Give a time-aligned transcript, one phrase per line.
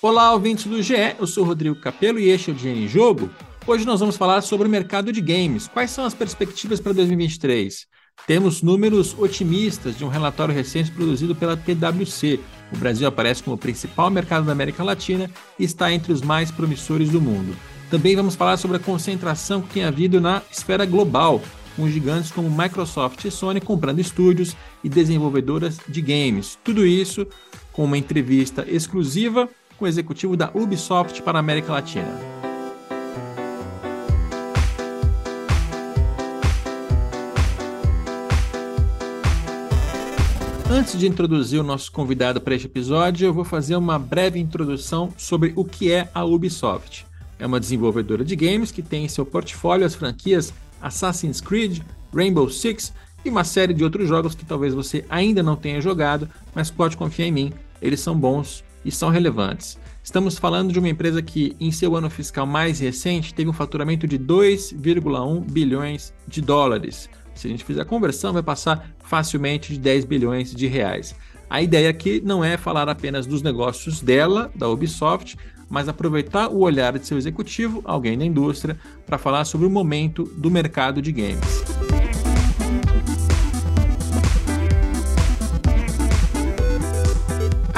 [0.00, 3.28] Olá, ouvintes do GE, eu sou Rodrigo Capello e este é o Dinheiro em Jogo.
[3.66, 5.66] Hoje nós vamos falar sobre o mercado de games.
[5.66, 7.84] Quais são as perspectivas para 2023?
[8.24, 12.38] Temos números otimistas de um relatório recente produzido pela PwC.
[12.72, 16.52] O Brasil aparece como o principal mercado da América Latina e está entre os mais
[16.52, 17.56] promissores do mundo.
[17.90, 21.42] Também vamos falar sobre a concentração que tem havido na esfera global,
[21.74, 24.54] com gigantes como Microsoft e Sony comprando estúdios
[24.84, 26.56] e desenvolvedoras de games.
[26.62, 27.26] Tudo isso
[27.72, 32.38] com uma entrevista exclusiva com o executivo da Ubisoft para a América Latina.
[40.70, 45.12] Antes de introduzir o nosso convidado para este episódio, eu vou fazer uma breve introdução
[45.16, 47.06] sobre o que é a Ubisoft.
[47.38, 51.80] É uma desenvolvedora de games que tem em seu portfólio as franquias Assassin's Creed,
[52.14, 52.92] Rainbow Six
[53.24, 56.96] e uma série de outros jogos que talvez você ainda não tenha jogado, mas pode
[56.96, 59.78] confiar em mim, eles são bons e são relevantes.
[60.02, 64.06] Estamos falando de uma empresa que, em seu ano fiscal mais recente, teve um faturamento
[64.06, 67.10] de 2,1 bilhões de dólares.
[67.34, 71.14] Se a gente fizer a conversão, vai passar facilmente de 10 bilhões de reais.
[71.50, 75.36] A ideia aqui não é falar apenas dos negócios dela, da Ubisoft,
[75.68, 80.24] mas aproveitar o olhar de seu executivo, alguém da indústria, para falar sobre o momento
[80.38, 81.87] do mercado de games.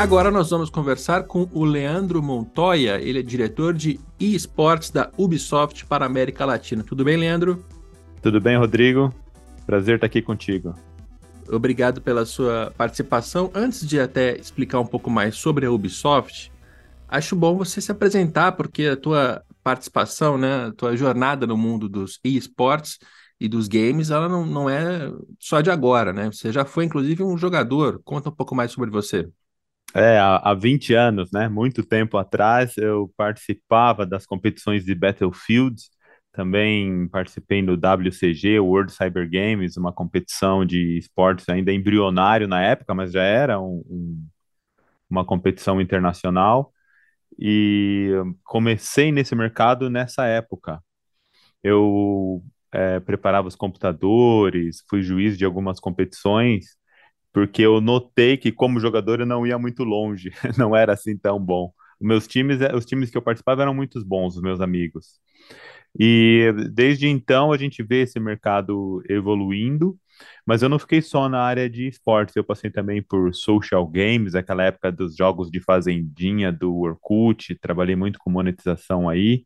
[0.01, 5.84] Agora nós vamos conversar com o Leandro Montoya, ele é diretor de eSports da Ubisoft
[5.84, 6.83] para a América Latina.
[6.83, 7.62] Tudo bem, Leandro?
[8.23, 9.15] Tudo bem, Rodrigo?
[9.67, 10.75] Prazer estar aqui contigo.
[11.51, 13.51] Obrigado pela sua participação.
[13.55, 16.51] Antes de até explicar um pouco mais sobre a Ubisoft,
[17.07, 21.91] acho bom você se apresentar, porque a tua participação, né, a tua jornada no mundo
[21.91, 22.98] dos esportes
[23.39, 26.33] e dos games, ela não, não é só de agora, né?
[26.33, 28.01] Você já foi, inclusive, um jogador.
[28.03, 29.29] Conta um pouco mais sobre você.
[29.94, 31.48] É, há, há 20 anos, né?
[31.48, 35.83] Muito tempo atrás, eu participava das competições de Battlefield,
[36.33, 42.95] também participei do WCG, World Cyber Games, uma competição de esportes ainda embrionário na época,
[42.95, 44.29] mas já era um, um,
[45.11, 46.73] uma competição internacional
[47.39, 48.11] e
[48.45, 50.83] comecei nesse mercado nessa época.
[51.62, 52.42] Eu
[52.73, 56.77] é, preparava os computadores, fui juiz de algumas competições,
[57.33, 61.39] porque eu notei que como jogador eu não ia muito longe, não era assim tão
[61.39, 61.73] bom.
[62.01, 65.20] Os meus times, os times que eu participava eram muito bons, os meus amigos.
[65.98, 69.98] E desde então a gente vê esse mercado evoluindo,
[70.46, 74.35] mas eu não fiquei só na área de esportes, eu passei também por social games,
[74.35, 79.45] aquela época dos jogos de fazendinha do Orkut, trabalhei muito com monetização aí,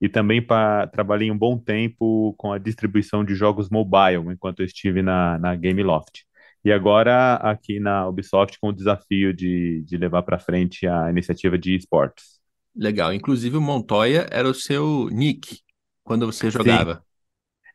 [0.00, 4.66] e também pra, trabalhei um bom tempo com a distribuição de jogos mobile, enquanto eu
[4.66, 6.24] estive na, na Gameloft.
[6.64, 11.58] E agora aqui na Ubisoft com o desafio de, de levar para frente a iniciativa
[11.58, 12.40] de esportes.
[12.74, 13.12] Legal.
[13.12, 15.60] Inclusive o Montoya era o seu nick
[16.02, 16.94] quando você jogava.
[16.96, 17.00] Sim.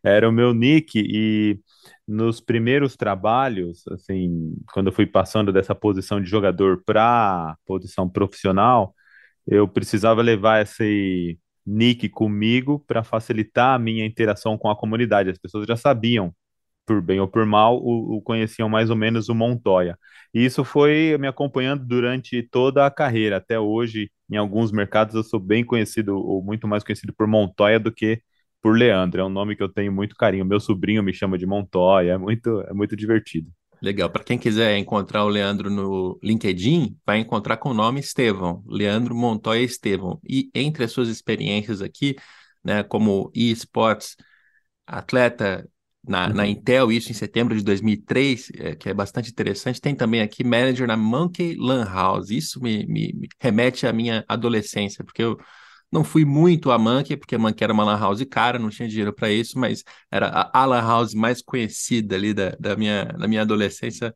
[0.03, 1.59] Era o meu nick e
[2.07, 8.95] nos primeiros trabalhos, assim, quando eu fui passando dessa posição de jogador para posição profissional,
[9.45, 15.29] eu precisava levar esse nick comigo para facilitar a minha interação com a comunidade.
[15.29, 16.33] As pessoas já sabiam,
[16.89, 19.95] por bem ou por mal, o, o conheciam mais ou menos o Montoya.
[20.33, 23.37] E isso foi me acompanhando durante toda a carreira.
[23.37, 27.79] Até hoje, em alguns mercados, eu sou bem conhecido, ou muito mais conhecido por Montoya
[27.79, 28.23] do que
[28.59, 29.21] por Leandro.
[29.21, 30.43] É um nome que eu tenho muito carinho.
[30.43, 33.51] Meu sobrinho me chama de Montoya, é muito, é muito divertido.
[33.79, 34.09] Legal.
[34.09, 39.13] Para quem quiser encontrar o Leandro no LinkedIn, vai encontrar com o nome Estevão, Leandro
[39.13, 40.19] Montoya Estevão.
[40.27, 42.15] E entre as suas experiências aqui,
[42.63, 44.17] né, como esports,
[44.87, 45.69] atleta
[46.09, 46.33] na, uhum.
[46.33, 50.43] na Intel, isso em setembro de 2003, é, que é bastante interessante, tem também aqui
[50.43, 52.31] manager na Monkey Lan House.
[52.31, 55.39] Isso me, me, me remete à minha adolescência, porque eu
[55.91, 58.87] não fui muito a Monkey, porque a Monkey era uma lan house cara, não tinha
[58.87, 63.05] dinheiro para isso, mas era a, a lan house mais conhecida ali da, da, minha,
[63.05, 64.13] da minha adolescência.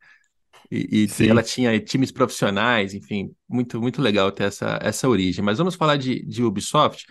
[0.72, 5.44] E, e ela tinha times profissionais, enfim, muito, muito legal ter essa, essa origem.
[5.44, 7.06] Mas vamos falar de, de Ubisoft.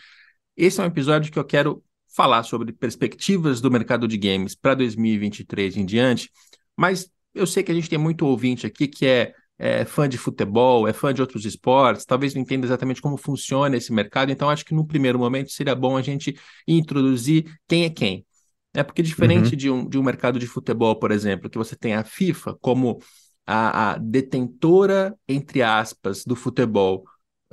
[0.56, 4.74] Esse é um episódio que eu quero falar sobre perspectivas do mercado de games para
[4.74, 6.30] 2023 em diante,
[6.76, 10.18] mas eu sei que a gente tem muito ouvinte aqui que é é fã de
[10.18, 14.50] futebol, é fã de outros esportes, talvez não entenda exatamente como funciona esse mercado, então
[14.50, 16.36] acho que no primeiro momento seria bom a gente
[16.66, 18.26] introduzir quem é quem.
[18.74, 19.56] É porque diferente uhum.
[19.56, 22.98] de, um, de um mercado de futebol, por exemplo, que você tem a FIFA como
[23.46, 27.04] a, a detentora, entre aspas, do futebol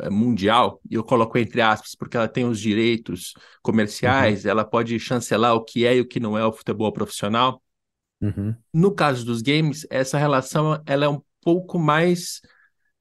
[0.10, 4.52] mundial, e eu coloco entre aspas porque ela tem os direitos comerciais, uhum.
[4.52, 7.62] ela pode chancelar o que é e o que não é o futebol profissional.
[8.22, 8.54] Uhum.
[8.74, 12.42] No caso dos games, essa relação ela é um pouco mais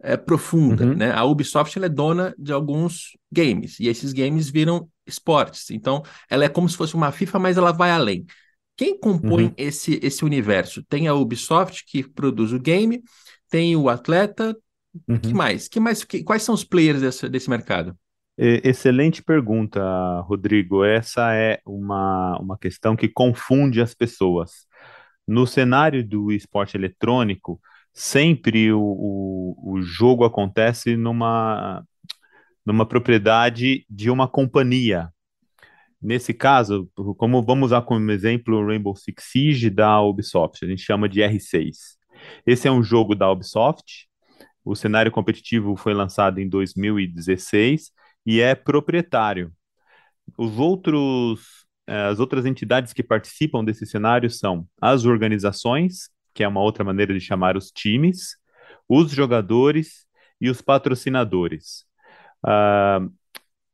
[0.00, 0.94] é, profunda, uhum.
[0.94, 1.12] né?
[1.12, 5.70] A Ubisoft é dona de alguns games e esses games viram esportes.
[5.70, 8.24] Então, ela é como se fosse uma FIFA, mas ela vai além.
[8.76, 9.54] Quem compõe uhum.
[9.56, 10.84] esse, esse universo?
[10.84, 13.02] Tem a Ubisoft que produz o game,
[13.50, 14.56] tem o atleta.
[15.06, 15.18] Uhum.
[15.18, 15.68] que mais?
[15.68, 16.04] Que mais?
[16.04, 17.96] Que, quais são os players desse, desse mercado?
[18.36, 19.80] Excelente pergunta,
[20.20, 20.84] Rodrigo.
[20.84, 24.66] Essa é uma, uma questão que confunde as pessoas.
[25.26, 27.60] No cenário do esporte eletrônico,
[27.92, 31.84] sempre o, o, o jogo acontece numa,
[32.64, 35.12] numa propriedade de uma companhia.
[36.00, 40.82] Nesse caso, como vamos usar como exemplo o Rainbow Six Siege da Ubisoft, a gente
[40.82, 41.98] chama de R6.
[42.46, 44.07] Esse é um jogo da Ubisoft.
[44.68, 47.90] O cenário competitivo foi lançado em 2016
[48.26, 49.50] e é proprietário.
[50.36, 56.48] Os outros, eh, as outras entidades que participam desse cenário são as organizações, que é
[56.48, 58.36] uma outra maneira de chamar os times,
[58.86, 60.06] os jogadores
[60.38, 61.86] e os patrocinadores.
[62.44, 63.10] Uh,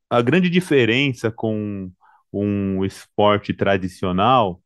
[0.08, 1.90] a grande diferença com
[2.32, 4.62] um esporte tradicional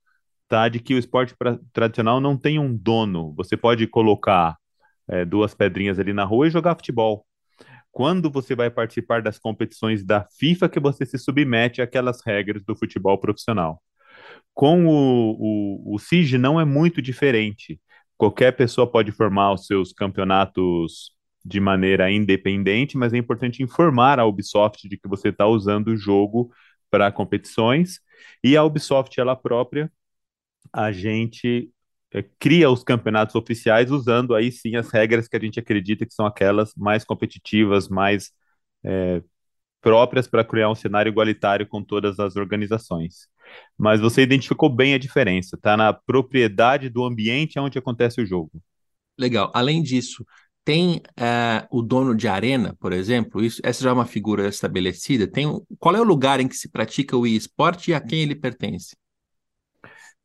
[0.46, 1.34] tá de que o esporte
[1.72, 3.32] tradicional não tem um dono.
[3.34, 4.58] Você pode colocar
[5.08, 7.26] é, duas pedrinhas ali na rua e jogar futebol
[7.90, 12.76] quando você vai participar das competições da FIFA que você se submete àquelas regras do
[12.76, 13.82] futebol profissional.
[14.54, 17.80] Com o, o, o CIG não é muito diferente.
[18.16, 21.12] Qualquer pessoa pode formar os seus campeonatos
[21.44, 25.96] de maneira independente, mas é importante informar a Ubisoft de que você está usando o
[25.96, 26.52] jogo
[26.90, 28.00] para competições
[28.44, 29.90] e a Ubisoft ela própria
[30.72, 31.70] a gente
[32.38, 36.26] cria os campeonatos oficiais usando aí sim as regras que a gente acredita que são
[36.26, 38.30] aquelas mais competitivas, mais
[38.84, 39.22] é,
[39.80, 43.28] próprias para criar um cenário igualitário com todas as organizações.
[43.76, 48.50] Mas você identificou bem a diferença, está na propriedade do ambiente onde acontece o jogo.
[49.18, 49.50] Legal.
[49.54, 50.24] Além disso,
[50.64, 55.26] tem é, o dono de arena, por exemplo, isso, essa já é uma figura estabelecida.
[55.26, 55.46] Tem,
[55.78, 58.94] qual é o lugar em que se pratica o esporte e a quem ele pertence?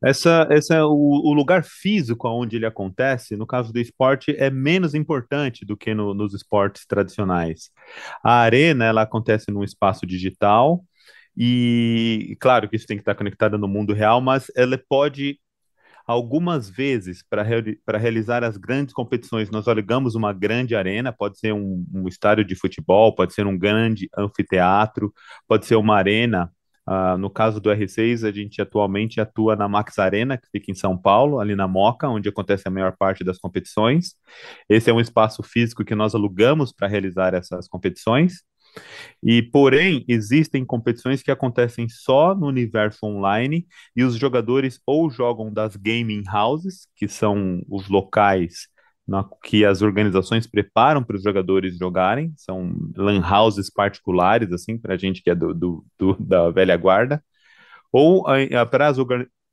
[0.03, 4.49] Essa, essa é o, o, lugar físico onde ele acontece, no caso do esporte, é
[4.49, 7.71] menos importante do que no, nos esportes tradicionais.
[8.21, 10.83] A arena, ela acontece num espaço digital,
[11.37, 15.39] e claro que isso tem que estar conectado no mundo real, mas ela pode,
[16.05, 21.53] algumas vezes, para reali realizar as grandes competições, nós alugamos uma grande arena, pode ser
[21.53, 25.13] um, um estádio de futebol, pode ser um grande anfiteatro,
[25.47, 26.51] pode ser uma arena
[26.87, 30.75] Uh, no caso do R6, a gente atualmente atua na Max Arena, que fica em
[30.75, 34.15] São Paulo, ali na Moca, onde acontece a maior parte das competições.
[34.69, 38.43] Esse é um espaço físico que nós alugamos para realizar essas competições.
[39.21, 45.53] E, porém, existem competições que acontecem só no universo online e os jogadores ou jogam
[45.53, 48.67] das gaming houses, que são os locais
[49.07, 54.93] na, que as organizações preparam para os jogadores jogarem, são lan houses particulares, assim, para
[54.93, 57.23] a gente que é do, do, do, da velha guarda,
[57.91, 58.25] ou
[58.71, 58.97] para, as,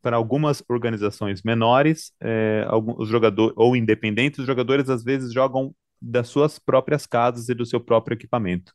[0.00, 6.28] para algumas organizações menores, é, alguns jogadores, ou independentes, os jogadores às vezes jogam das
[6.28, 8.72] suas próprias casas e do seu próprio equipamento.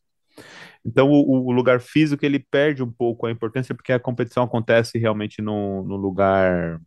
[0.85, 4.99] Então, o, o, lugar físico ele perde um pouco a importância porque a competição acontece
[4.99, 6.79] realmente no, no lugar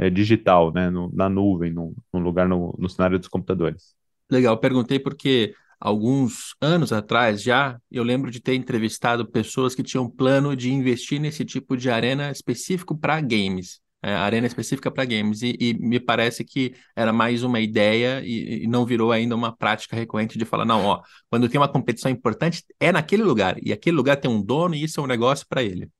[0.00, 3.94] é, digital, né, no, na nuvem, no, no lugar no, no cenário dos computadores.
[4.30, 10.08] Legal, perguntei porque alguns anos atrás já eu lembro de ter entrevistado pessoas que tinham
[10.08, 13.78] plano de investir nesse tipo de arena específico para games.
[14.02, 18.64] É, arena específica para games, e, e, me parece que era mais uma ideia e,
[18.64, 22.10] e, não virou ainda uma prática recorrente de falar, não, ó, quando tem uma competição
[22.10, 25.46] importante, é naquele lugar, e aquele lugar tem um dono e isso é um negócio
[25.46, 25.90] para ele.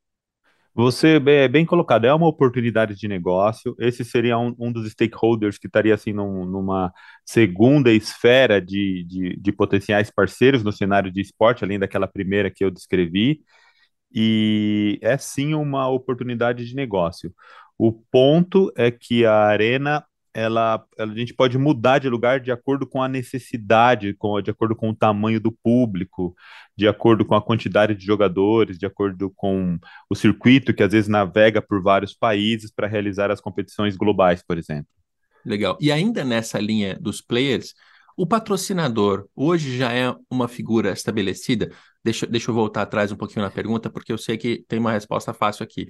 [0.74, 3.74] Você é bem colocado, é uma oportunidade de negócio.
[3.78, 6.92] Esse seria um, um dos stakeholders que estaria assim num, numa
[7.24, 12.64] segunda esfera de, de, de, potenciais parceiros no cenário de esporte, além daquela primeira que
[12.64, 13.40] eu descrevi.
[14.14, 17.34] E é sim uma oportunidade de negócio.
[17.78, 22.86] O ponto é que a arena ela, a gente pode mudar de lugar de acordo
[22.86, 26.34] com a necessidade, com, de acordo com o tamanho do público,
[26.76, 31.08] de acordo com a quantidade de jogadores, de acordo com o circuito que às vezes
[31.08, 34.88] navega por vários países para realizar as competições globais, por exemplo.
[35.44, 35.76] Legal.
[35.80, 37.74] E ainda nessa linha dos players,
[38.16, 41.72] o patrocinador hoje já é uma figura estabelecida?
[42.04, 44.92] Deixa, deixa eu voltar atrás um pouquinho na pergunta, porque eu sei que tem uma
[44.92, 45.88] resposta fácil aqui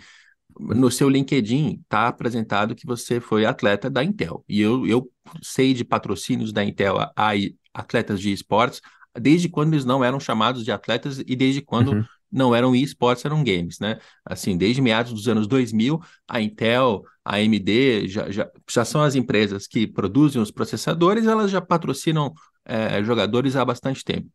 [0.59, 4.45] no seu LinkedIn está apresentado que você foi atleta da Intel.
[4.49, 5.11] E eu, eu
[5.43, 7.33] sei de patrocínios da Intel a, a
[7.75, 8.81] atletas de esportes
[9.19, 12.05] desde quando eles não eram chamados de atletas e desde quando uhum.
[12.31, 13.99] não eram esportes, eram games, né?
[14.25, 19.15] Assim, desde meados dos anos 2000, a Intel, a AMD já, já, já são as
[19.15, 22.33] empresas que produzem os processadores, elas já patrocinam
[22.65, 24.29] é, jogadores há bastante tempo.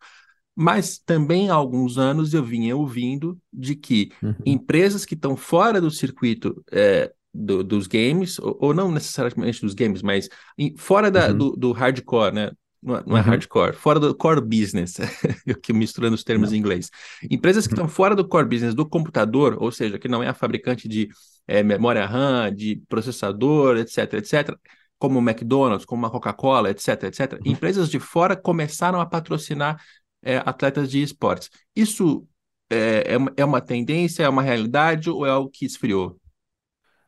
[0.55, 4.35] Mas também há alguns anos eu vinha ouvindo de que uhum.
[4.45, 9.73] empresas que estão fora do circuito é, do, dos games, ou, ou, não necessariamente dos
[9.73, 11.37] games, mas em, fora da, uhum.
[11.37, 12.51] do, do, hardcore, né?
[12.81, 13.25] Não, é, não é uhum.
[13.25, 14.97] hardcore, fora do core business,
[15.45, 16.55] eu que misturando os termos não.
[16.55, 16.89] em inglês.
[17.29, 17.85] Empresas que uhum.
[17.85, 21.09] estão fora do core business do computador, ou seja, que não é a fabricante de
[21.47, 24.55] é, memória RAM, de processador, etc, etc,
[24.97, 27.33] como o McDonald's, como a Coca-Cola, etc, etc.
[27.33, 27.51] Uhum.
[27.51, 29.81] Empresas de fora começaram a patrocinar
[30.25, 31.49] é, atletas de esportes.
[31.75, 32.27] Isso
[32.69, 36.19] é, é, é uma tendência, é uma realidade ou é algo que esfriou?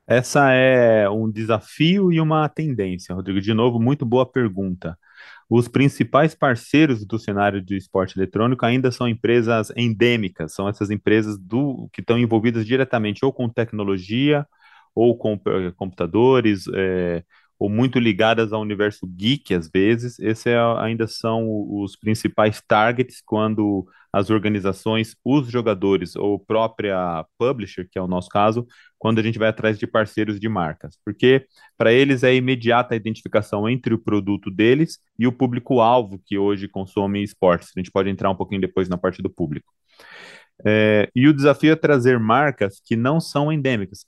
[0.06, 3.42] Essa é um desafio e uma tendência, Rodrigo.
[3.42, 4.98] De novo, muito boa pergunta.
[5.50, 11.38] Os principais parceiros do cenário de esporte eletrônico ainda são empresas endêmicas, são essas empresas
[11.38, 14.46] do, que estão envolvidas diretamente ou com tecnologia,
[14.96, 17.24] ou com eh, computadores, é,
[17.60, 20.20] ou muito ligadas ao universo geek, às vezes.
[20.20, 21.46] Esses é, ainda são
[21.82, 28.30] os principais targets quando as organizações, os jogadores ou própria publisher, que é o nosso
[28.30, 28.66] caso,
[28.98, 31.46] quando a gente vai atrás de parceiros de marcas, porque
[31.78, 36.68] para eles é imediata a identificação entre o produto deles e o público-alvo que hoje
[36.68, 37.70] consome esportes.
[37.76, 39.72] A gente pode entrar um pouquinho depois na parte do público.
[40.66, 44.06] É, e o desafio é trazer marcas que não são endêmicas.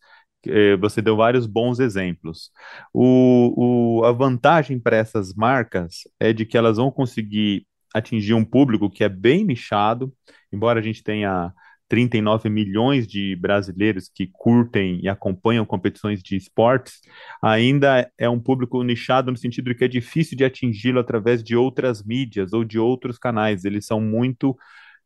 [0.48, 2.52] É, você deu vários bons exemplos.
[2.94, 8.46] O, o, a vantagem para essas marcas é de que elas vão conseguir atingir um
[8.46, 10.14] público que é bem nichado,
[10.52, 11.52] embora a gente tenha
[11.90, 17.00] 39 milhões de brasileiros que curtem e acompanham competições de esportes,
[17.42, 21.56] ainda é um público nichado no sentido de que é difícil de atingi-lo através de
[21.56, 23.66] outras mídias ou de outros canais.
[23.66, 24.56] Eles são muito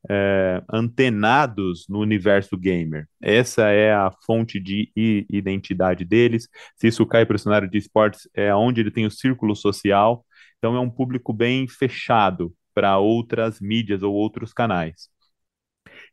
[0.09, 3.07] é, antenados no universo gamer.
[3.21, 4.91] Essa é a fonte de
[5.29, 6.47] identidade deles.
[6.75, 10.25] Se isso cai para o cenário de esportes, é onde ele tem o círculo social.
[10.57, 15.09] Então, é um público bem fechado para outras mídias ou outros canais.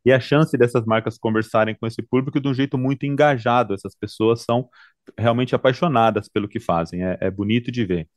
[0.05, 3.73] E a chance dessas marcas conversarem com esse público de um jeito muito engajado.
[3.73, 4.69] Essas pessoas são
[5.17, 7.03] realmente apaixonadas pelo que fazem.
[7.03, 8.09] É, é bonito de ver.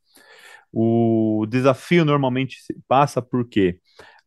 [0.73, 2.57] O desafio normalmente
[2.89, 3.79] passa por quê?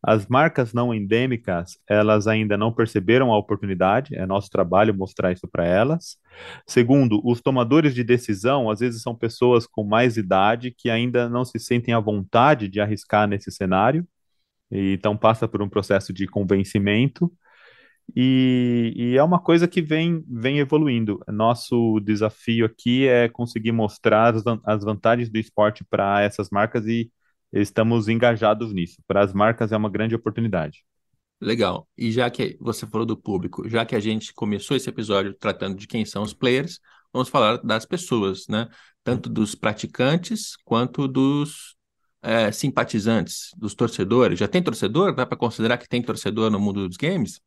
[0.02, 5.48] As marcas não endêmicas, elas ainda não perceberam a oportunidade, é nosso trabalho mostrar isso
[5.48, 6.16] para elas.
[6.66, 11.44] Segundo, os tomadores de decisão, às vezes são pessoas com mais idade que ainda não
[11.44, 14.06] se sentem à vontade de arriscar nesse cenário,
[14.70, 17.32] e então passa por um processo de convencimento.
[18.16, 21.20] E, e, é uma coisa que vem, vem evoluindo.
[21.28, 27.10] Nosso desafio aqui é conseguir mostrar as, as vantagens do esporte para essas marcas e
[27.52, 29.02] estamos engajados nisso.
[29.06, 30.84] Para as marcas é uma grande oportunidade.
[31.40, 31.88] Legal.
[31.96, 35.76] E já que você falou do público, já que a gente começou esse episódio tratando
[35.76, 36.80] de quem são os players,
[37.12, 38.68] vamos falar das pessoas, né?
[39.04, 41.76] Tanto dos praticantes quanto dos
[42.20, 44.38] é, simpatizantes, dos torcedores.
[44.38, 45.14] Já tem torcedor?
[45.14, 47.40] Dá para considerar que tem torcedor no mundo dos games?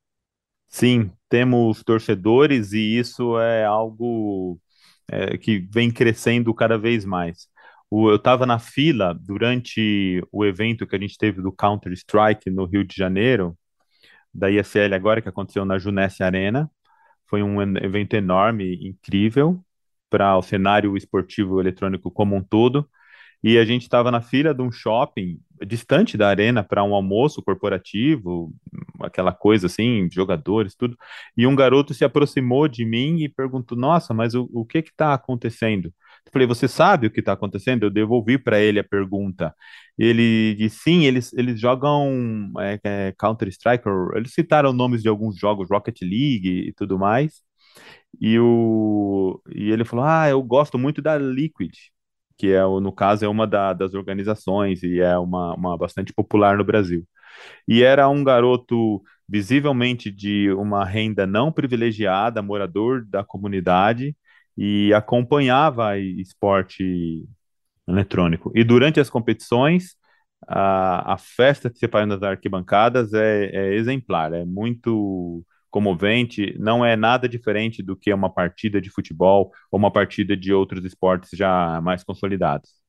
[0.70, 4.58] Sim, temos torcedores e isso é algo
[5.06, 7.50] é, que vem crescendo cada vez mais.
[7.92, 12.66] Eu estava na fila durante o evento que a gente teve do Counter Strike no
[12.66, 13.58] Rio de Janeiro,
[14.34, 16.72] da ISL agora, que aconteceu na Junesse Arena.
[17.28, 19.64] Foi um evento enorme, incrível,
[20.10, 22.90] para o cenário esportivo eletrônico como um todo.
[23.44, 27.42] E a gente estava na fila de um shopping distante da arena para um almoço
[27.42, 28.54] corporativo,
[29.02, 30.98] aquela coisa assim, jogadores, tudo.
[31.36, 35.14] E um garoto se aproximou de mim e perguntou: Nossa, mas o, o que está
[35.14, 35.94] acontecendo?
[36.26, 37.84] Eu falei: Você sabe o que está acontecendo?
[37.84, 39.54] Eu devolvi para ele a pergunta.
[39.98, 43.84] Ele disse: Sim, eles, eles jogam é, é, Counter-Strike,
[44.16, 47.42] eles citaram nomes de alguns jogos, Rocket League e tudo mais.
[48.20, 51.74] E, o, e ele falou: Ah, eu gosto muito da Liquid
[52.38, 56.58] que é, no caso, é uma da, das organizações e é uma, uma bastante popular
[56.58, 57.08] no Brasil.
[57.68, 64.16] E era um garoto visivelmente de uma renda não privilegiada, morador da comunidade,
[64.58, 67.26] e acompanhava esporte
[67.88, 68.52] eletrônico.
[68.56, 69.96] E durante as competições,
[70.48, 76.84] a, a festa que se faz nas arquibancadas é, é exemplar, é muito comovente, não
[76.86, 81.30] é nada diferente do que uma partida de futebol ou uma partida de outros esportes
[81.34, 82.81] já mais consolidados.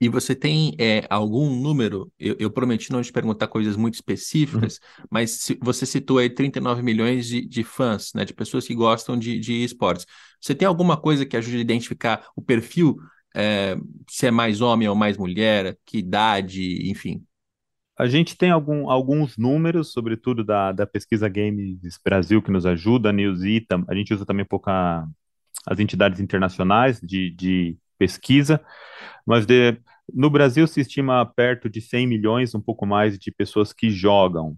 [0.00, 2.12] E você tem é, algum número?
[2.18, 5.04] Eu, eu, prometi não te perguntar coisas muito específicas, uhum.
[5.10, 9.18] mas se, você citou aí 39 milhões de, de fãs, né, de pessoas que gostam
[9.18, 10.06] de, de esportes.
[10.40, 12.96] Você tem alguma coisa que ajude a identificar o perfil,
[13.34, 13.76] é,
[14.08, 17.24] se é mais homem ou mais mulher, que idade, enfim?
[17.98, 23.08] A gente tem algum, alguns números, sobretudo da, da pesquisa Games Brasil, que nos ajuda,
[23.08, 25.04] a Newsy, a gente usa também um pouco a,
[25.66, 28.60] as entidades internacionais de, de pesquisa,
[29.26, 29.78] mas de,
[30.14, 34.56] No Brasil se estima perto de 100 milhões, um pouco mais, de pessoas que jogam.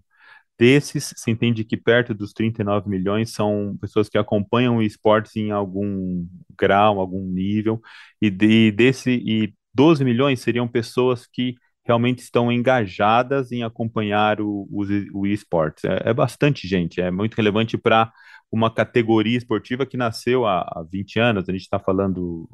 [0.59, 6.27] Desses, se entende que perto dos 39 milhões são pessoas que acompanham esportes em algum
[6.57, 7.81] grau, algum nível,
[8.21, 14.67] e de, desse e 12 milhões seriam pessoas que realmente estão engajadas em acompanhar o,
[14.71, 14.83] o,
[15.13, 15.83] o esportes.
[15.85, 18.11] É, é bastante gente, é muito relevante para
[18.51, 21.47] uma categoria esportiva que nasceu há, há 20 anos.
[21.47, 22.47] A gente está falando.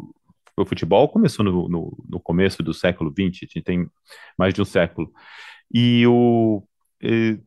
[0.58, 3.88] O futebol começou no, no, no começo do século XX, a gente tem
[4.38, 5.12] mais de um século.
[5.74, 6.64] E o,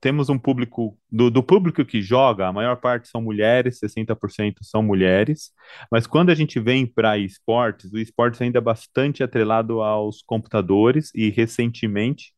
[0.00, 4.82] temos um público, do, do, público que joga, a maior parte são mulheres, 60% são
[4.82, 5.50] mulheres,
[5.90, 11.10] mas quando a gente vem para esportes, o esportes ainda é bastante atrelado aos computadores
[11.14, 12.32] e recentemente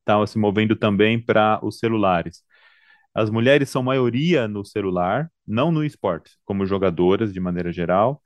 [0.00, 2.42] está se movendo também para os celulares.
[3.14, 8.22] As mulheres são maioria no celular, não no esporte, como jogadoras de maneira geral,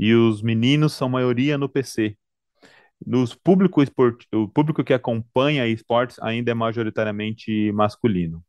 [0.00, 2.16] e os meninos são maioria no PC,
[3.06, 4.24] nos público esport...
[4.32, 8.42] o público que acompanha esportes ainda é majoritariamente masculino.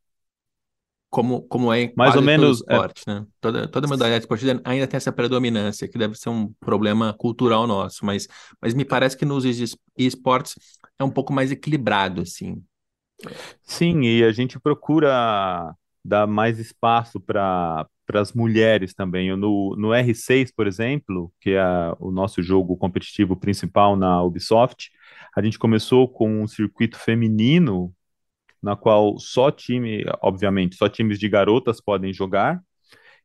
[1.10, 3.14] Como, como é Mais ou menos é esporte, é...
[3.14, 3.26] né?
[3.42, 8.06] Toda, toda modalidade esportiva ainda tem essa predominância, que deve ser um problema cultural nosso,
[8.06, 8.30] mas,
[8.62, 9.44] mas me parece que nos
[9.98, 10.56] esportes
[10.98, 12.64] é um pouco mais equilibrado, assim.
[13.62, 19.34] Sim, e a gente procura dar mais espaço para para as mulheres também.
[19.38, 21.64] No, no R6, por exemplo, que é
[21.98, 24.92] o nosso jogo competitivo principal na Ubisoft,
[25.34, 27.94] a gente começou com um circuito feminino,
[28.62, 32.62] na qual só time, obviamente, só times de garotas podem jogar.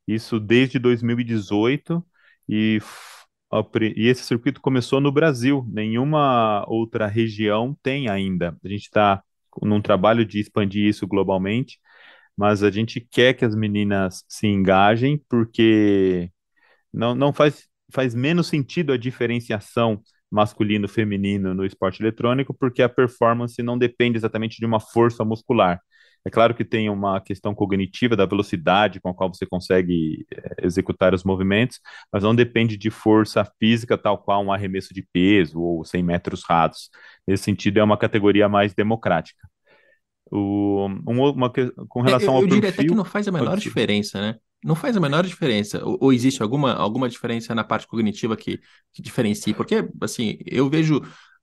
[0.07, 2.03] Isso desde 2018
[2.47, 2.79] e
[3.95, 8.57] e esse circuito começou no Brasil, nenhuma outra região tem ainda.
[8.63, 9.23] A gente está
[9.61, 11.79] num trabalho de expandir isso globalmente,
[12.37, 16.31] mas a gente quer que as meninas se engajem, porque
[16.93, 20.01] não, não faz, faz menos sentido a diferenciação
[20.31, 25.81] masculino-feminino no esporte eletrônico, porque a performance não depende exatamente de uma força muscular.
[26.25, 30.65] É claro que tem uma questão cognitiva da velocidade com a qual você consegue é,
[30.65, 31.79] executar os movimentos,
[32.11, 36.43] mas não depende de força física, tal qual um arremesso de peso ou 100 metros
[36.43, 36.89] rasos.
[37.25, 39.47] Nesse sentido, é uma categoria mais democrática.
[40.31, 41.51] O, uma,
[41.87, 44.35] com relação eu, eu ao diria perfil, até que não faz a menor diferença, né?
[44.63, 45.83] Não faz a menor diferença.
[45.85, 48.59] Ou, ou, existe alguma, alguma diferença na parte cognitiva que,
[48.93, 49.53] que diferencie?
[49.53, 51.01] Porque, assim, eu vejo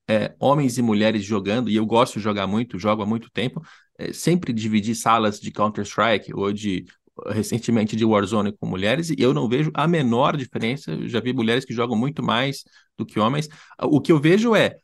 [0.09, 3.63] é, homens e mulheres jogando, e eu gosto de jogar muito, jogo há muito tempo,
[3.99, 6.85] é, sempre dividir salas de Counter-Strike ou de
[7.29, 10.91] recentemente de Warzone com mulheres, e eu não vejo a menor diferença.
[10.91, 12.65] Eu já vi mulheres que jogam muito mais
[12.99, 13.49] do que homens.
[13.83, 14.79] O que eu vejo é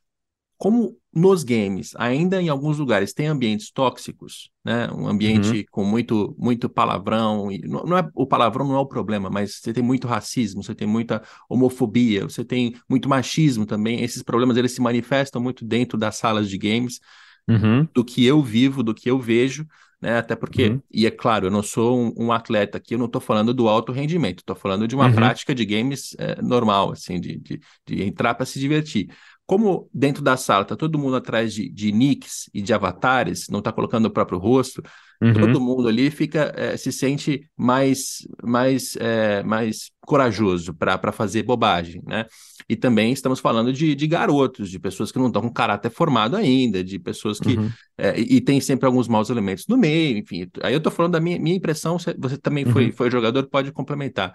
[0.61, 4.91] como nos games, ainda em alguns lugares tem ambientes tóxicos, né?
[4.93, 5.65] Um ambiente uhum.
[5.71, 9.55] com muito muito palavrão, e não, não, é o palavrão não é o problema, mas
[9.55, 14.03] você tem muito racismo, você tem muita homofobia, você tem muito machismo também.
[14.03, 17.01] Esses problemas eles se manifestam muito dentro das salas de games,
[17.49, 17.89] uhum.
[17.95, 19.67] do que eu vivo, do que eu vejo.
[19.99, 20.19] Né?
[20.19, 20.83] Até porque, uhum.
[20.91, 23.69] e é claro, eu não sou um, um atleta aqui, eu não estou falando do
[23.69, 25.15] alto rendimento, estou falando de uma uhum.
[25.15, 29.11] prática de games é, normal, assim, de, de, de entrar para se divertir
[29.51, 33.59] como dentro da sala está todo mundo atrás de, de nicks e de avatares, não
[33.59, 34.81] está colocando o próprio rosto,
[35.21, 35.35] uhum.
[35.35, 42.01] todo mundo ali fica é, se sente mais mais é, mais corajoso para fazer bobagem,
[42.07, 42.27] né?
[42.69, 46.37] E também estamos falando de, de garotos, de pessoas que não estão com caráter formado
[46.37, 47.71] ainda, de pessoas que uhum.
[47.99, 50.49] é, e, tem sempre alguns maus elementos no meio, enfim.
[50.63, 52.93] Aí eu estou falando da minha, minha impressão, você também foi, uhum.
[52.93, 54.33] foi jogador, pode complementar.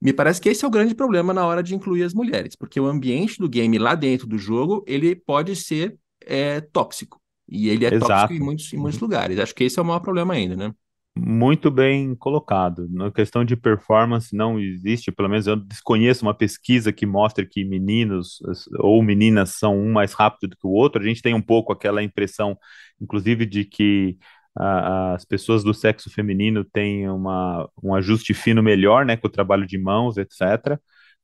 [0.00, 2.80] Me parece que esse é o grande problema na hora de incluir as mulheres, porque
[2.80, 7.20] o ambiente do game lá dentro do jogo, ele pode ser é, tóxico.
[7.46, 8.08] E ele é Exato.
[8.08, 9.06] tóxico em muitos, em muitos uhum.
[9.06, 9.38] lugares.
[9.38, 10.72] Acho que esse é o maior problema ainda, né?
[11.16, 12.88] Muito bem colocado.
[12.88, 17.64] Na questão de performance, não existe, pelo menos eu desconheço uma pesquisa que mostre que
[17.64, 18.38] meninos
[18.78, 21.02] ou meninas são um mais rápido do que o outro.
[21.02, 22.56] A gente tem um pouco aquela impressão,
[23.00, 24.16] inclusive, de que
[24.56, 29.66] as pessoas do sexo feminino têm uma, um ajuste fino melhor, né, com o trabalho
[29.66, 30.78] de mãos, etc.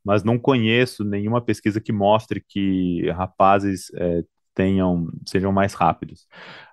[0.05, 4.23] Mas não conheço nenhuma pesquisa que mostre que rapazes é,
[4.55, 6.27] tenham, sejam mais rápidos.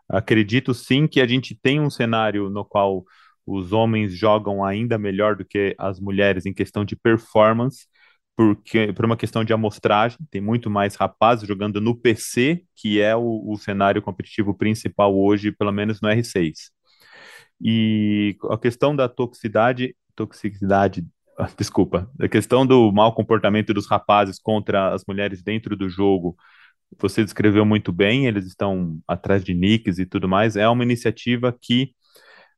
[0.07, 3.03] Acredito sim que a gente tem um cenário no qual
[3.45, 7.87] os homens jogam ainda melhor do que as mulheres em questão de performance,
[8.35, 13.15] porque por uma questão de amostragem, tem muito mais rapazes jogando no PC, que é
[13.15, 16.71] o, o cenário competitivo principal hoje, pelo menos no R6.
[17.61, 21.05] E a questão da toxicidade, toxicidade,
[21.57, 26.35] desculpa, a questão do mau comportamento dos rapazes contra as mulheres dentro do jogo,
[26.99, 31.55] você descreveu muito bem, eles estão atrás de nicks e tudo mais, é uma iniciativa
[31.59, 31.93] que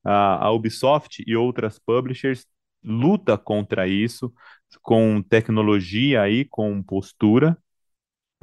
[0.04, 2.46] a, a Ubisoft e outras publishers
[2.84, 4.34] luta contra isso,
[4.82, 7.58] com tecnologia aí, com postura,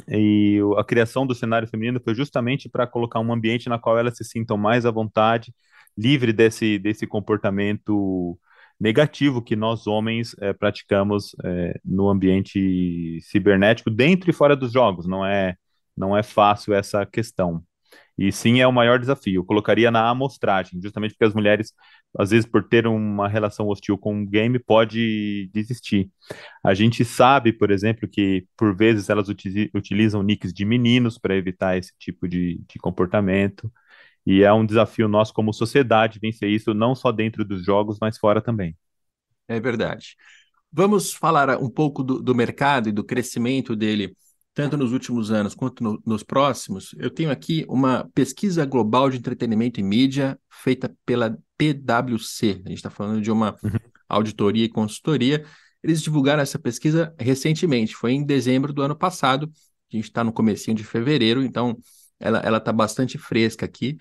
[0.09, 4.17] E a criação do cenário feminino foi justamente para colocar um ambiente na qual elas
[4.17, 5.55] se sintam mais à vontade,
[5.97, 8.39] livre desse, desse comportamento
[8.81, 15.07] negativo que nós homens é, praticamos é, no ambiente cibernético, dentro e fora dos jogos.
[15.07, 15.57] Não é,
[15.97, 17.63] não é fácil essa questão.
[18.19, 19.37] E sim é o maior desafio.
[19.41, 21.73] Eu colocaria na amostragem, justamente porque as mulheres,
[22.19, 26.11] às vezes, por ter uma relação hostil com o game, pode desistir.
[26.65, 29.29] A gente sabe, por exemplo, que por vezes elas
[29.75, 33.73] utilizam nicks de meninos para evitar esse tipo de, de comportamento.
[34.27, 38.19] E é um desafio nosso como sociedade vencer isso, não só dentro dos jogos, mas
[38.19, 38.77] fora também.
[39.49, 40.17] É verdade.
[40.73, 44.17] Vamos falar um pouco do, do mercado e do crescimento dele
[44.55, 49.19] tanto nos últimos anos quanto no, nos próximos, eu tenho aqui uma pesquisa global de
[49.19, 52.63] entretenimento e mídia feita pela PwC.
[52.65, 53.71] A gente está falando de uma uhum.
[54.09, 55.45] auditoria e consultoria.
[55.83, 59.51] Eles divulgaram essa pesquisa recentemente, foi em dezembro do ano passado.
[59.93, 61.77] A gente está no comecinho de fevereiro, então
[62.21, 63.97] ela está bastante fresca aqui.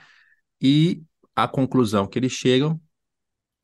[0.61, 1.01] E
[1.35, 2.79] a conclusão que eles chegam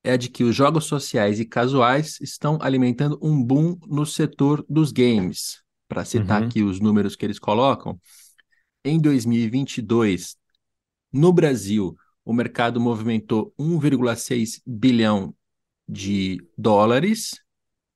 [0.04, 4.92] é de que os jogos sociais e casuais estão alimentando um boom no setor dos
[4.92, 6.48] games para citar uhum.
[6.48, 8.00] aqui os números que eles colocam,
[8.84, 10.38] em 2022,
[11.12, 15.36] no Brasil, o mercado movimentou 1,6 bilhão
[15.88, 17.42] de dólares.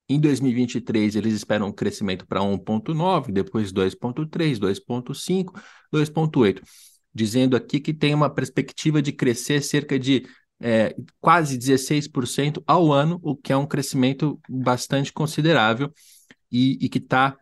[0.07, 5.61] Em 2023, eles esperam um crescimento para 1,9, depois 2,3, 2,5,
[5.93, 6.61] 2,8,
[7.13, 10.25] dizendo aqui que tem uma perspectiva de crescer cerca de
[10.59, 15.91] é, quase 16% ao ano, o que é um crescimento bastante considerável
[16.51, 17.37] e, e que está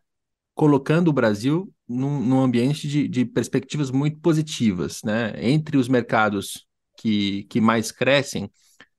[0.59, 5.01] colocando o Brasil num, num ambiente de, de, perspectivas muito positivas.
[5.05, 5.31] Né?
[5.37, 6.67] Entre os mercados
[6.97, 8.51] que, que mais crescem,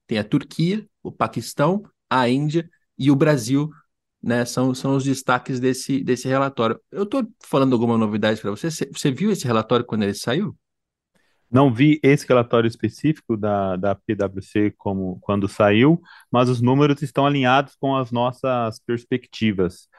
[0.06, 2.66] tem a Turquia, o Paquistão, a Índia
[2.98, 3.68] e o Brasil.
[4.22, 6.80] Né, são, são os destaques desse, desse relatório.
[6.90, 8.70] Eu estou falando alguma novidade para você?
[8.70, 10.56] Você viu esse relatório quando ele saiu?
[11.50, 17.26] Não vi esse relatório específico da, da PwC como quando saiu, mas os números estão
[17.26, 19.89] alinhados com as nossas perspectivas.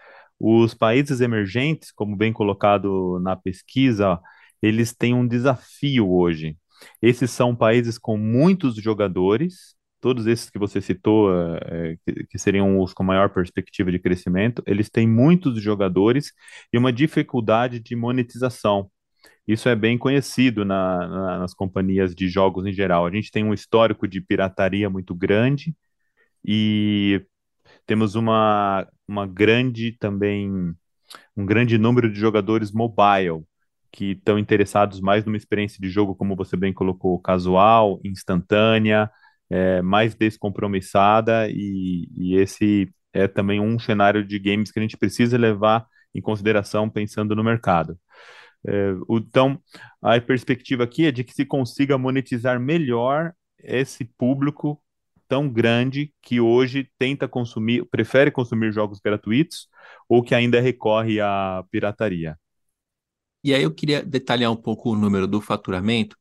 [0.44, 4.20] Os países emergentes, como bem colocado na pesquisa,
[4.62, 6.58] eles têm um desafio hoje.
[7.02, 11.96] Esses são países com muitos jogadores, todos esses que você citou, é,
[12.30, 16.34] que, seriam os com maior perspectiva de crescimento, eles têm muitos jogadores
[16.74, 18.90] e uma dificuldade de monetização.
[19.48, 23.06] Isso é bem conhecido na, na, nas companhias de jogos em geral.
[23.06, 25.76] A gente tem um histórico de pirataria muito grande
[26.46, 27.24] e
[27.86, 30.50] temos uma, uma grande também,
[31.36, 33.44] um grande número de jogadores mobile,
[33.92, 39.12] que estão interessados mais numa experiência de jogo, como você bem colocou, casual, instantânea,
[39.50, 44.98] é, mais descompromissada, e, e esse é também um cenário de games que a gente
[44.98, 47.98] precisa levar em consideração pensando no mercado.
[48.66, 49.60] É, então,
[50.02, 54.81] a perspectiva aqui é de que se consiga monetizar melhor esse público
[55.32, 59.70] tão grande que hoje tenta consumir, prefere consumir jogos gratuitos
[60.10, 62.38] ou que ainda recorre à pirataria.
[63.42, 66.18] E aí eu queria detalhar um pouco o número do faturamento.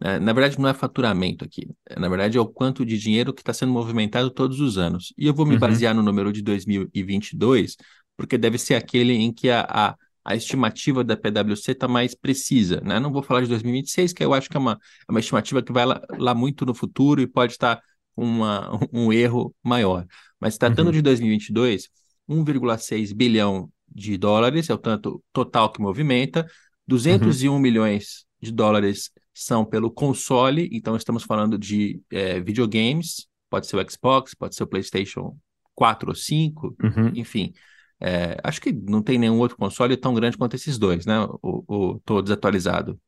[0.00, 0.18] Né?
[0.18, 1.68] Na verdade, não é faturamento aqui.
[1.94, 5.12] Na verdade, é o quanto de dinheiro que está sendo movimentado todos os anos.
[5.18, 5.60] E eu vou me uhum.
[5.60, 7.76] basear no número de 2022,
[8.16, 12.80] porque deve ser aquele em que a, a, a estimativa da PwC está mais precisa.
[12.80, 12.98] Né?
[12.98, 15.70] Não vou falar de 2026, que eu acho que é uma, é uma estimativa que
[15.70, 17.76] vai lá, lá muito no futuro e pode estar.
[17.76, 17.82] Tá
[18.16, 20.06] uma, um erro maior.
[20.40, 20.92] Mas tratando uhum.
[20.92, 21.88] de 2022,
[22.28, 26.46] 1,6 bilhão de dólares é o tanto total que movimenta,
[26.86, 27.58] 201 uhum.
[27.58, 33.90] milhões de dólares são pelo console, então estamos falando de é, videogames, pode ser o
[33.90, 35.36] Xbox, pode ser o PlayStation
[35.74, 37.12] 4 ou 5, uhum.
[37.14, 37.52] enfim.
[38.00, 41.26] É, acho que não tem nenhum outro console tão grande quanto esses dois, né?
[41.42, 43.00] O, o desatualizado.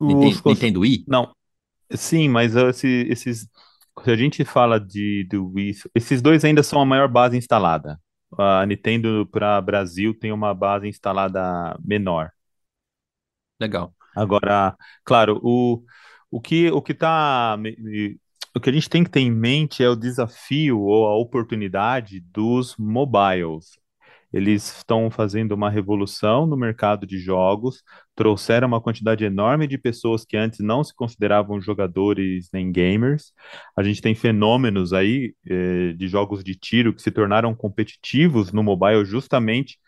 [0.00, 0.54] Nintendo, cons...
[0.54, 1.04] Nintendo Wii?
[1.06, 1.34] Não.
[1.90, 3.48] Sim, mas esse, esses
[4.02, 7.98] se a gente fala de do Wii, esses dois ainda são a maior base instalada.
[8.38, 12.30] A Nintendo para Brasil tem uma base instalada menor.
[13.60, 13.94] Legal.
[14.14, 15.82] Agora, claro, o,
[16.30, 17.56] o que o que tá
[18.54, 22.20] o que a gente tem que ter em mente é o desafio ou a oportunidade
[22.20, 23.78] dos mobiles.
[24.36, 27.82] Eles estão fazendo uma revolução no mercado de jogos,
[28.14, 33.32] trouxeram uma quantidade enorme de pessoas que antes não se consideravam jogadores nem gamers.
[33.74, 38.62] A gente tem fenômenos aí eh, de jogos de tiro que se tornaram competitivos no
[38.62, 39.78] mobile justamente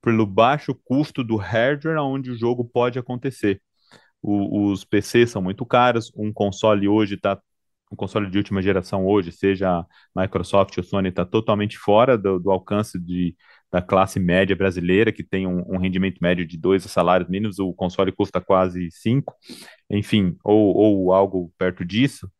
[0.00, 3.60] pelo baixo custo do hardware onde o jogo pode acontecer.
[4.22, 7.40] O, os PCs são muito caros, um console hoje está
[7.90, 9.84] um console de última geração hoje, seja
[10.14, 13.34] Microsoft ou Sony, está totalmente fora do, do alcance de,
[13.70, 17.72] da classe média brasileira, que tem um, um rendimento médio de dois salários mínimos, o
[17.72, 19.34] console custa quase cinco,
[19.90, 22.30] enfim, ou, ou algo perto disso.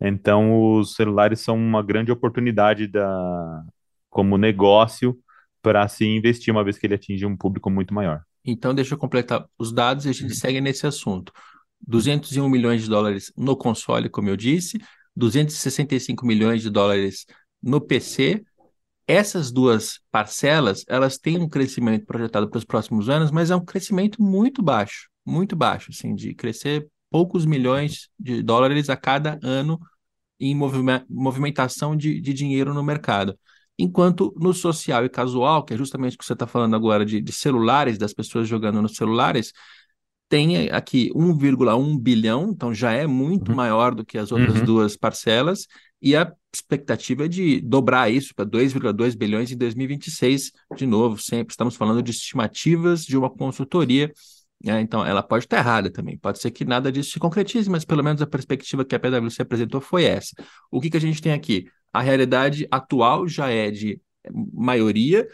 [0.00, 3.62] Então, os celulares são uma grande oportunidade da,
[4.08, 5.18] como negócio
[5.60, 8.22] para se investir, uma vez que ele atinge um público muito maior.
[8.44, 11.32] Então, deixa eu completar os dados e a gente segue nesse assunto.
[11.86, 14.78] 201 milhões de dólares no console, como eu disse,
[15.14, 17.26] 265 milhões de dólares
[17.62, 18.42] no PC.
[19.10, 23.64] Essas duas parcelas, elas têm um crescimento projetado para os próximos anos, mas é um
[23.64, 29.80] crescimento muito baixo, muito baixo, assim, de crescer poucos milhões de dólares a cada ano
[30.38, 33.36] em movimentação de, de dinheiro no mercado.
[33.76, 37.20] Enquanto no social e casual, que é justamente o que você está falando agora de,
[37.20, 39.52] de celulares, das pessoas jogando nos celulares,
[40.28, 43.56] tem aqui 1,1 bilhão, então já é muito uhum.
[43.56, 44.64] maior do que as outras uhum.
[44.64, 45.66] duas parcelas,
[46.00, 51.52] e a expectativa é de dobrar isso para 2,2 bilhões em 2026, de novo, sempre
[51.52, 54.12] estamos falando de estimativas de uma consultoria,
[54.62, 54.80] né?
[54.80, 58.02] então ela pode estar errada também, pode ser que nada disso se concretize, mas pelo
[58.02, 60.34] menos a perspectiva que a PwC apresentou foi essa.
[60.70, 61.66] O que, que a gente tem aqui?
[61.92, 64.00] A realidade atual já é de
[64.52, 65.26] maioria,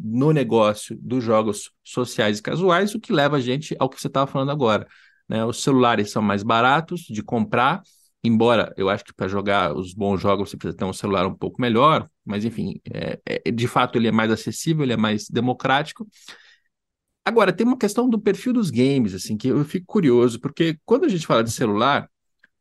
[0.00, 4.06] no negócio dos jogos sociais e casuais, o que leva a gente ao que você
[4.06, 4.86] estava falando agora.
[5.28, 5.44] Né?
[5.44, 7.82] Os celulares são mais baratos de comprar,
[8.22, 11.34] embora eu acho que para jogar os bons jogos você precisa ter um celular um
[11.34, 15.28] pouco melhor, mas enfim, é, é, de fato ele é mais acessível, ele é mais
[15.28, 16.06] democrático.
[17.24, 21.04] Agora, tem uma questão do perfil dos games, assim, que eu fico curioso, porque quando
[21.04, 22.08] a gente fala de celular,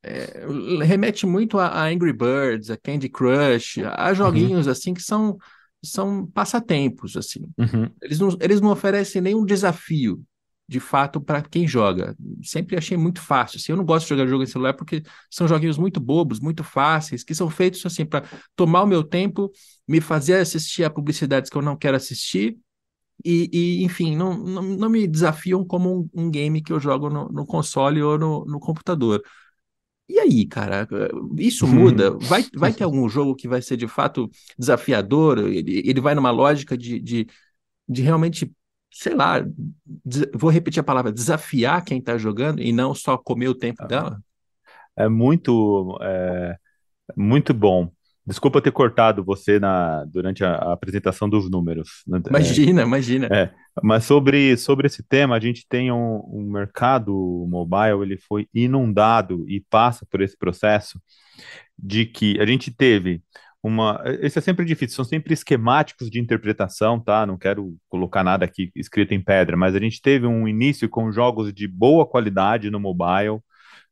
[0.03, 0.45] é,
[0.83, 4.71] remete muito a, a, Angry Birds, a Candy Crush, a joguinhos uhum.
[4.71, 5.37] assim que são
[5.83, 7.47] são passatempos, assim.
[7.57, 7.89] Uhum.
[8.01, 10.23] Eles, não, eles não oferecem nenhum desafio,
[10.67, 12.15] de fato, para quem joga.
[12.43, 13.57] Sempre achei muito fácil.
[13.57, 15.01] Assim, eu não gosto de jogar jogo em celular porque
[15.31, 18.23] são joguinhos muito bobos, muito fáceis, que são feitos assim para
[18.55, 19.49] tomar o meu tempo,
[19.87, 22.57] me fazer assistir a publicidades que eu não quero assistir.
[23.23, 27.09] E, e enfim, não, não, não, me desafiam como um, um, game que eu jogo
[27.09, 29.23] no, no console ou no, no computador.
[30.09, 30.87] E aí, cara,
[31.37, 32.11] isso muda?
[32.11, 35.39] Vai, vai ter algum jogo que vai ser de fato desafiador?
[35.39, 37.27] Ele, ele vai numa lógica de, de,
[37.89, 38.51] de realmente,
[38.97, 39.45] sei lá,
[40.33, 43.85] vou repetir a palavra, desafiar quem está jogando e não só comer o tempo ah,
[43.85, 44.19] dela?
[44.95, 46.57] É muito, é,
[47.15, 47.91] muito bom.
[48.25, 52.01] Desculpa ter cortado você na, durante a, a apresentação dos números.
[52.07, 52.19] Né?
[52.27, 53.27] Imagina, é, imagina.
[53.27, 53.51] É,
[53.83, 57.13] mas sobre, sobre esse tema, a gente tem um, um, mercado
[57.47, 60.99] mobile, ele foi inundado e passa por esse processo
[61.77, 63.21] de que a gente teve
[63.67, 64.01] uma.
[64.21, 67.25] Esse é sempre difícil, são sempre esquemáticos de interpretação, tá?
[67.25, 71.11] Não quero colocar nada aqui escrito em pedra, mas a gente teve um início com
[71.11, 73.35] jogos de boa qualidade no mobile,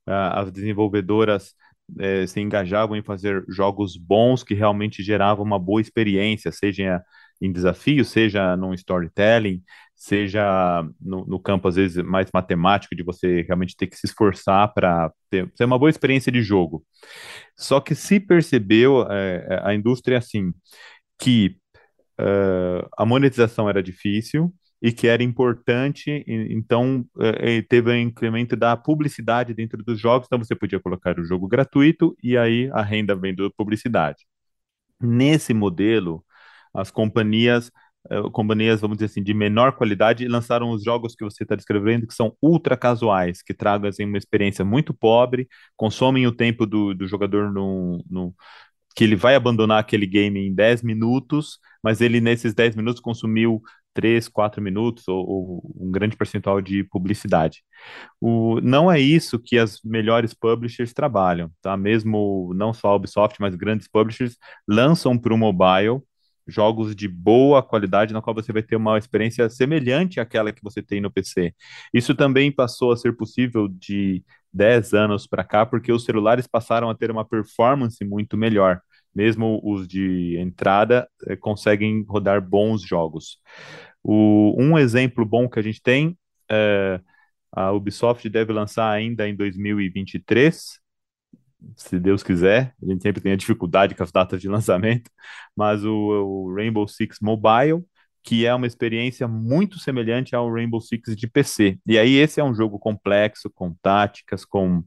[0.07, 1.53] uh, as desenvolvedoras
[1.99, 7.03] é, se engajavam em fazer jogos bons que realmente geravam uma boa experiência, seja
[7.41, 9.61] em desafio, seja no storytelling,
[9.95, 14.73] seja no, no, campo, às vezes, mais matemático, de você realmente ter que se esforçar
[14.73, 16.85] para ter, ter, uma boa experiência de jogo.
[17.57, 20.53] Só que se percebeu é, a indústria assim,
[21.19, 21.57] que
[22.19, 28.55] uh, a monetização era difícil, e que era importante, então é, é, teve o incremento
[28.55, 32.83] da publicidade dentro dos jogos, então você podia colocar o jogo gratuito e aí a
[32.83, 34.25] renda vem da publicidade.
[35.01, 36.23] Nesse modelo,
[36.73, 37.71] as companhias, é,
[38.31, 42.13] companhias, vamos dizer assim, de menor qualidade lançaram os jogos que você está descrevendo, que
[42.13, 47.07] são ultra casuais, que tragam assim, uma experiência muito pobre, consomem o tempo do, do
[47.07, 48.33] jogador no, no,
[48.95, 53.61] que ele vai abandonar aquele game em 10 minutos, mas ele nesses 10 minutos consumiu
[53.93, 57.63] 3, 4 minutos ou, ou, um grande percentual de publicidade.
[58.21, 61.75] O, não é isso que as melhores publishers trabalham, tá?
[61.77, 64.37] Mesmo não só a Ubisoft, mas grandes publishers
[64.67, 66.01] lançam para o mobile
[66.47, 70.81] jogos de boa qualidade, na qual você vai ter uma experiência semelhante àquela que você
[70.81, 71.53] tem no PC.
[71.93, 76.89] Isso também passou a ser possível de 10 anos para cá, porque os celulares passaram
[76.89, 78.81] a ter uma performance muito melhor
[79.15, 83.39] mesmo os de entrada, é, conseguem rodar bons jogos.
[84.03, 86.17] O, um exemplo bom que a gente tem,
[86.51, 86.99] é,
[87.51, 90.79] a Ubisoft deve lançar ainda em 2023,
[91.75, 95.09] se Deus quiser, a gente sempre tem a dificuldade com as datas de lançamento,
[95.55, 97.83] mas o, o Rainbow Six Mobile,
[98.23, 101.77] que é uma experiência muito semelhante ao Rainbow Six de PC.
[101.85, 104.83] E aí esse é um jogo complexo, com táticas, com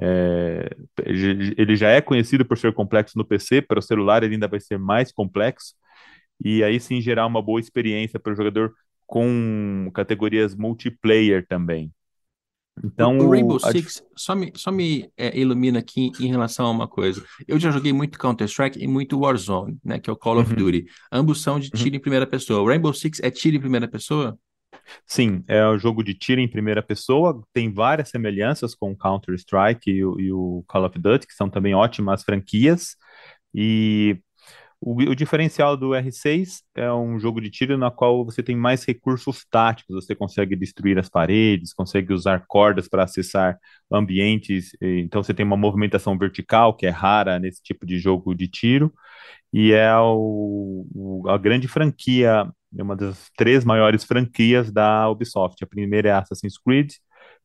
[0.00, 0.68] é,
[1.06, 4.60] ele já é conhecido por ser complexo no PC, para o celular ele ainda vai
[4.60, 5.74] ser mais complexo,
[6.44, 8.72] e aí sim gerar uma boa experiência para o jogador
[9.06, 11.92] com categorias multiplayer também.
[12.82, 16.70] Então, o, Rainbow a, Six só me, só me é, ilumina aqui em relação a
[16.70, 17.22] uma coisa.
[17.46, 19.98] Eu já joguei muito Counter-Strike e muito Warzone, né?
[19.98, 20.86] Que é o Call of uhum, Duty.
[21.10, 21.82] Ambos são de uhum.
[21.82, 22.62] tiro em primeira pessoa.
[22.62, 24.38] O Rainbow Six é tiro em primeira pessoa?
[25.06, 29.90] Sim, é um jogo de tiro em primeira pessoa, tem várias semelhanças com o Counter-Strike
[29.90, 32.96] e, e, o Call of Duty, que são também ótimas franquias.
[33.54, 34.18] E
[34.84, 38.84] o, o, diferencial do R6 é um jogo de tiro na qual você tem mais
[38.84, 43.56] recursos táticos, você consegue destruir as paredes, consegue usar cordas para acessar
[43.90, 48.48] ambientes, então você tem uma movimentação vertical que é rara nesse tipo de jogo de
[48.48, 48.92] tiro,
[49.52, 55.62] e é o, o, a grande franquia, é uma das três maiores franquias da Ubisoft.
[55.62, 56.92] A primeira é Assassin's Creed,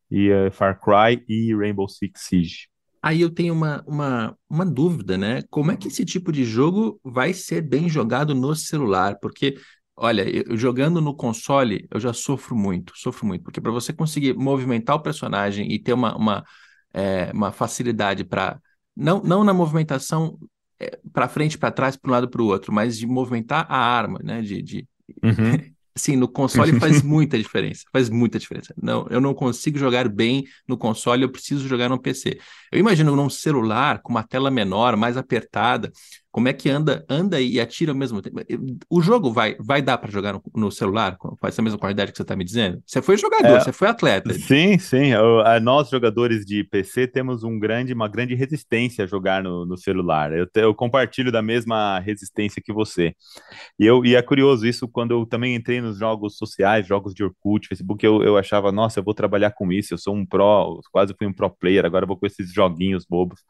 [0.10, 2.68] e é Far Cry e Rainbow Six Siege.
[3.08, 5.42] Aí eu tenho uma, uma, uma dúvida, né?
[5.50, 9.18] Como é que esse tipo de jogo vai ser bem jogado no celular?
[9.22, 9.58] Porque,
[9.96, 13.44] olha, eu, jogando no console, eu já sofro muito, sofro muito.
[13.46, 16.44] Porque para você conseguir movimentar o personagem e ter uma, uma,
[16.94, 18.60] é, uma facilidade para.
[18.94, 20.38] Não, não na movimentação
[20.78, 23.78] é, para frente, para trás, para um lado para o outro, mas de movimentar a
[23.78, 24.42] arma, né?
[24.42, 24.88] De, de...
[25.24, 25.54] Uhum.
[25.98, 28.74] Sim, no console faz muita diferença, faz muita diferença.
[28.82, 32.40] Não, eu não consigo jogar bem no console, eu preciso jogar no PC.
[32.72, 35.92] Eu imagino num celular com uma tela menor, mais apertada,
[36.38, 38.40] como é que anda, anda e atira ao mesmo tempo.
[38.88, 42.18] O jogo vai, vai dar para jogar no, no, celular com essa mesma qualidade que
[42.18, 42.80] você está me dizendo?
[42.86, 44.32] Você foi jogador, é, você foi atleta.
[44.36, 45.14] Sim, sim.
[45.64, 50.32] nós jogadores de PC temos um grande, uma grande resistência a jogar no, no celular.
[50.32, 53.16] Eu, eu, compartilho da mesma resistência que você.
[53.80, 57.24] E, eu, e é curioso isso quando eu também entrei nos jogos sociais, jogos de
[57.24, 59.96] Orkut, Facebook, eu, eu achava, nossa, eu vou trabalhar com isso.
[59.96, 61.84] Eu sou um pro, quase fui um pro player.
[61.84, 63.42] Agora eu vou com esses joguinhos bobos.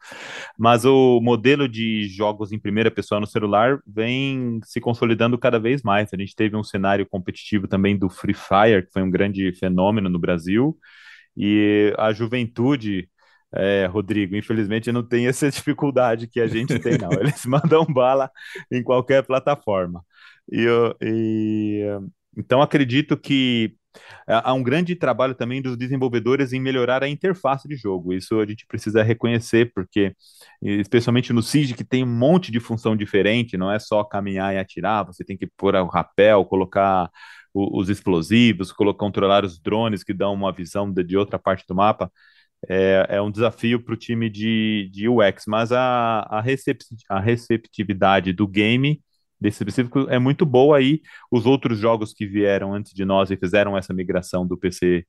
[0.58, 5.58] Mas o modelo de jogos em primeiro primeira pessoa no celular vem se consolidando cada
[5.58, 6.10] vez mais.
[6.12, 10.08] A gente teve um cenário competitivo também do Free Fire, que foi um grande fenômeno
[10.08, 10.78] no Brasil,
[11.36, 13.08] e a juventude.
[13.50, 17.10] É, Rodrigo, infelizmente não tem essa dificuldade que a gente tem, não.
[17.18, 18.30] Eles mandam bala
[18.70, 20.04] em qualquer plataforma.
[20.52, 20.66] E,
[21.00, 21.82] e
[22.36, 23.74] então acredito que
[24.26, 28.12] há um grande trabalho também dos desenvolvedores em melhorar a interface de jogo.
[28.12, 30.14] Isso a gente precisa reconhecer, porque,
[30.62, 34.58] especialmente no Siege, que tem um monte de função diferente, não é só caminhar e
[34.58, 37.10] atirar, você tem que pôr o rapel, colocar
[37.54, 42.10] os explosivos, controlar os drones que dão uma visão de, outra parte do mapa.
[42.68, 46.42] É, é um desafio para o time de, de UX, mas a, a,
[47.10, 49.00] a receptividade do game
[49.40, 51.00] desse específico é muito boa aí.
[51.30, 55.04] Os outros jogos que vieram antes de nós e fizeram essa migração do PC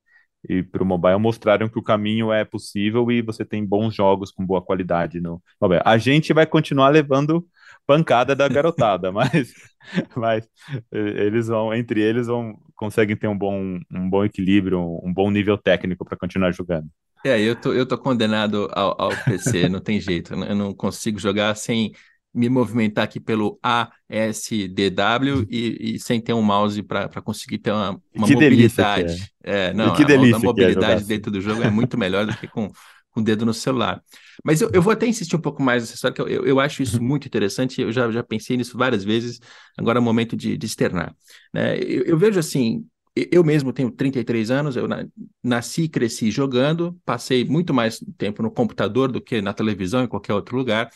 [0.47, 4.31] e para o mobile mostraram que o caminho é possível e você tem bons jogos
[4.31, 5.81] com boa qualidade no mobile.
[5.83, 7.45] A gente vai continuar levando
[7.85, 9.53] pancada da garotada, mas,
[10.15, 10.47] mas
[10.91, 15.57] eles vão, entre eles, vão conseguem ter um bom, um bom equilíbrio, um bom nível
[15.57, 16.87] técnico para continuar jogando.
[17.25, 21.19] É, eu tô, eu tô condenado ao, ao PC, não tem jeito, eu não consigo
[21.19, 21.91] jogar sem
[22.33, 27.99] me movimentar aqui pelo ASDW e, e sem ter um mouse para conseguir ter uma,
[28.13, 29.31] uma mobilidade.
[29.43, 29.67] É.
[29.67, 29.73] é.
[29.73, 32.47] não, que delícia a, a mobilidade é dentro do jogo é muito melhor do que
[32.47, 32.71] com,
[33.09, 34.01] com o dedo no celular.
[34.43, 36.59] Mas eu, eu vou até insistir um pouco mais nessa história, que eu, eu, eu
[36.59, 39.39] acho isso muito interessante, eu já, já pensei nisso várias vezes,
[39.77, 41.15] agora é o momento de, de externar.
[41.53, 41.77] Né?
[41.79, 44.87] Eu, eu vejo assim, eu mesmo tenho 33 anos, eu
[45.43, 50.07] nasci e cresci jogando, passei muito mais tempo no computador do que na televisão, em
[50.07, 50.89] qualquer outro lugar.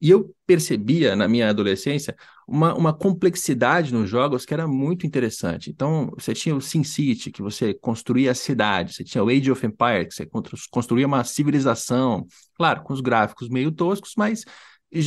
[0.00, 5.70] E eu percebia na minha adolescência uma, uma complexidade nos jogos que era muito interessante.
[5.70, 9.66] Então, você tinha o SimCity, que você construía a cidade, você tinha o Age of
[9.66, 10.28] Empires, que você
[10.70, 14.44] construía uma civilização, claro, com os gráficos meio toscos, mas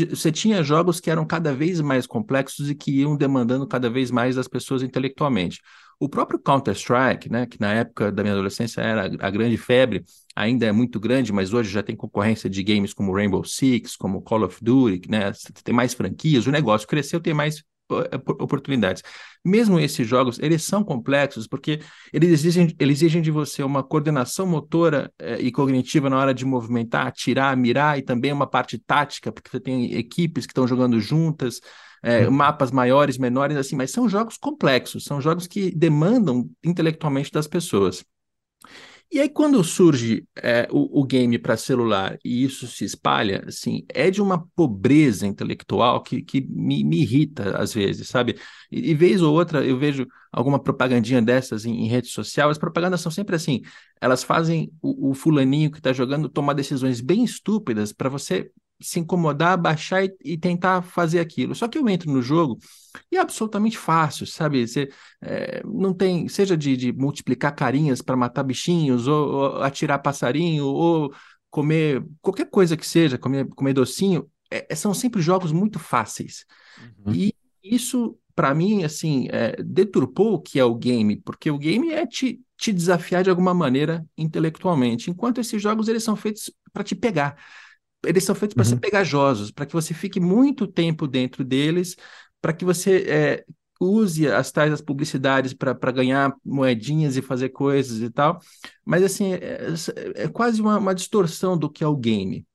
[0.10, 4.12] você tinha jogos que eram cada vez mais complexos e que iam demandando cada vez
[4.12, 5.60] mais das pessoas intelectualmente.
[6.02, 10.04] O próprio Counter-Strike, né, que na época da minha adolescência era a grande febre,
[10.36, 14.20] ainda é muito grande, mas hoje já tem concorrência de games como Rainbow Six, como
[14.20, 15.32] Call of Duty, né,
[15.64, 19.04] tem mais franquias, o negócio cresceu, tem mais eh, oportunidades.
[19.46, 24.48] Mesmo esses jogos, eles são complexos porque eles exigem, eles exigem de você uma coordenação
[24.48, 29.32] motora eh, e cognitiva na hora de movimentar, atirar, mirar e também uma parte tática,
[29.32, 31.62] porque você tem equipes que estão jogando juntas,
[32.02, 37.48] é, mapas maiores, menores, assim, mas são jogos complexos, são jogos que demandam intelectualmente das
[37.48, 38.04] pessoas.
[39.14, 43.86] E aí, quando surge é, o, o, game para celular e isso se espalha, assim,
[43.90, 48.38] é de uma pobreza intelectual que, que me, me irrita às vezes, sabe?
[48.72, 52.58] E, e, vez ou outra eu vejo alguma propagandinha dessas em, em rede social, as
[52.58, 53.62] propagandas são sempre assim,
[54.00, 58.50] elas fazem o, o fulaninho que está jogando tomar decisões bem estúpidas para você
[58.82, 61.56] se incomodar, baixar e, e, tentar fazer aquilo.
[61.56, 62.58] Só que eu entro no jogo
[63.12, 64.68] e é absolutamente fácil, sabe?
[64.68, 64.90] Você
[65.22, 70.66] é, não tem, seja de, de multiplicar carinhas para matar bichinhos, ou, ou, atirar passarinho,
[70.66, 71.14] ou
[71.50, 76.46] comer qualquer coisa que seja, comer, comer docinho, é, é são sempre jogos muito fáceis.
[77.06, 77.14] Uhum.
[77.14, 81.92] E isso, para mim, assim, é, deturpou o que é o game, porque o game
[81.92, 86.84] é te, te desafiar de alguma maneira intelectualmente, enquanto esses jogos eles são feitos para
[86.84, 87.38] te pegar.
[88.06, 88.70] Eles são feitos para uhum.
[88.70, 91.96] ser pegajosos, para que você fique muito tempo dentro deles,
[92.42, 93.46] para que você é,
[93.80, 98.40] use as tais as publicidades para ganhar moedinhas e fazer coisas e tal.
[98.86, 99.68] Mas assim, é,
[100.16, 102.46] é, é quase uma, uma, distorção do que é o game.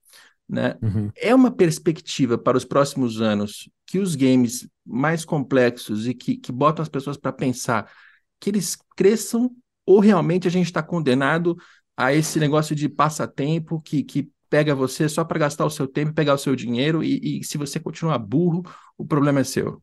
[0.48, 0.76] Né?
[0.80, 1.10] Uhum.
[1.16, 6.52] É uma perspectiva para os próximos anos que os games mais complexos e que, que
[6.52, 7.90] botam as pessoas para pensar
[8.38, 9.50] que eles cresçam
[9.84, 11.56] ou realmente a gente está condenado
[11.96, 16.14] a esse negócio de passatempo que, que pega você só para gastar o seu tempo,
[16.14, 18.62] pegar o seu dinheiro e, e, se você continuar burro,
[18.96, 19.82] o problema é seu.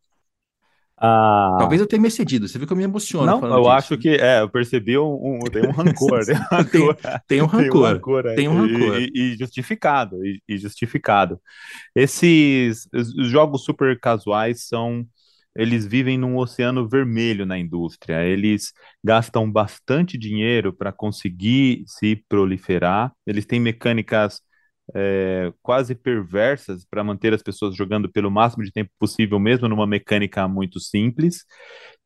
[0.98, 3.28] Ah, Talvez eu tenha me excedido, você viu que eu me emociono.
[3.28, 3.70] Não, eu disso.
[3.70, 6.26] acho que, é, eu percebi um, um tem um rancor.
[6.26, 6.98] tem, um rancor
[7.28, 8.24] tem, um rancor.
[8.36, 9.00] Tem um rancor.
[9.00, 11.40] E, e, justificado, e, e, justificado.
[11.96, 15.06] Esses os jogos super casuais são,
[15.56, 18.24] eles vivem num oceano vermelho na indústria.
[18.26, 23.12] Eles gastam bastante dinheiro para conseguir se proliferar.
[23.28, 24.42] Eles têm mecânicas
[24.94, 29.88] é, quase perversas para manter as pessoas jogando pelo máximo de tempo possível, mesmo numa
[29.88, 31.46] mecânica muito simples.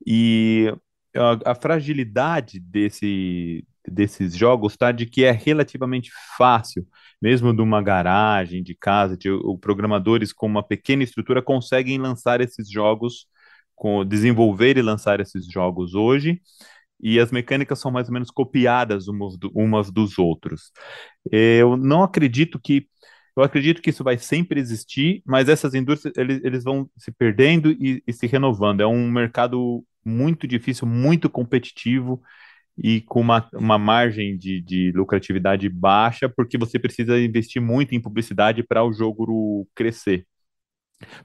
[0.06, 0.74] E
[1.16, 6.86] a, a fragilidade desse, desses jogos está de que é relativamente fácil,
[7.22, 12.42] mesmo de uma garagem, de casa, de, o, programadores com uma pequena estrutura conseguem lançar
[12.42, 13.28] esses jogos,
[13.76, 16.42] com, desenvolver e lançar esses jogos hoje
[17.00, 20.72] e as mecânicas são mais ou menos copiadas umas, do, umas dos outros.
[21.32, 22.88] Eu não acredito que
[23.36, 27.72] eu acredito que isso vai sempre existir, mas essas indústrias eles, eles vão se perdendo
[27.72, 28.82] e, e se renovando.
[28.82, 32.20] É um mercado muito difícil, muito competitivo
[32.78, 38.02] e com uma, uma margem de, de lucratividade baixa, porque você precisa investir muito em
[38.02, 40.26] publicidade para o jogo crescer.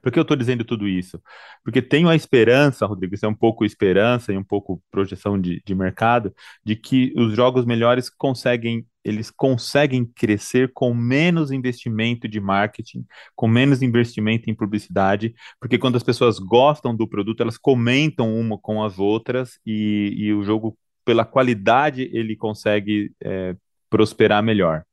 [0.03, 1.21] Por que eu estou dizendo tudo isso?
[1.65, 5.63] Porque tenho a esperança, Rodrigo, isso é um pouco esperança e um pouco projeção de,
[5.65, 12.39] de mercado, de que os jogos melhores conseguem, eles conseguem crescer com menos investimento de
[12.39, 18.35] marketing, com menos investimento em publicidade, porque quando as pessoas gostam do produto, elas comentam
[18.39, 23.57] uma com as outras e, e o jogo, pela qualidade, ele consegue é,
[23.89, 24.85] prosperar melhor.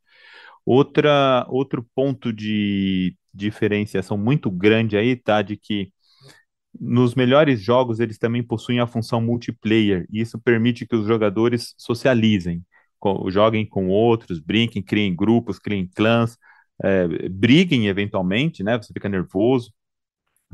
[0.65, 5.41] Outra, outro ponto de diferenciação muito grande aí, tá?
[5.41, 5.91] De que
[6.79, 11.73] nos melhores jogos eles também possuem a função multiplayer, e isso permite que os jogadores
[11.77, 12.63] socializem,
[13.29, 16.37] joguem com outros, brinquem, criem grupos, criem clãs,
[16.83, 18.77] é, briguem eventualmente, né?
[18.77, 19.73] Você fica nervoso,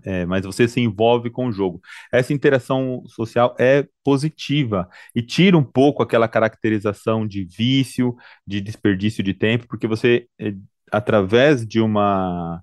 [0.03, 1.81] é, mas você se envolve com o jogo.
[2.11, 8.15] Essa interação social é positiva e tira um pouco aquela caracterização de vício,
[8.45, 10.53] de desperdício de tempo, porque você, é,
[10.91, 12.61] através de uma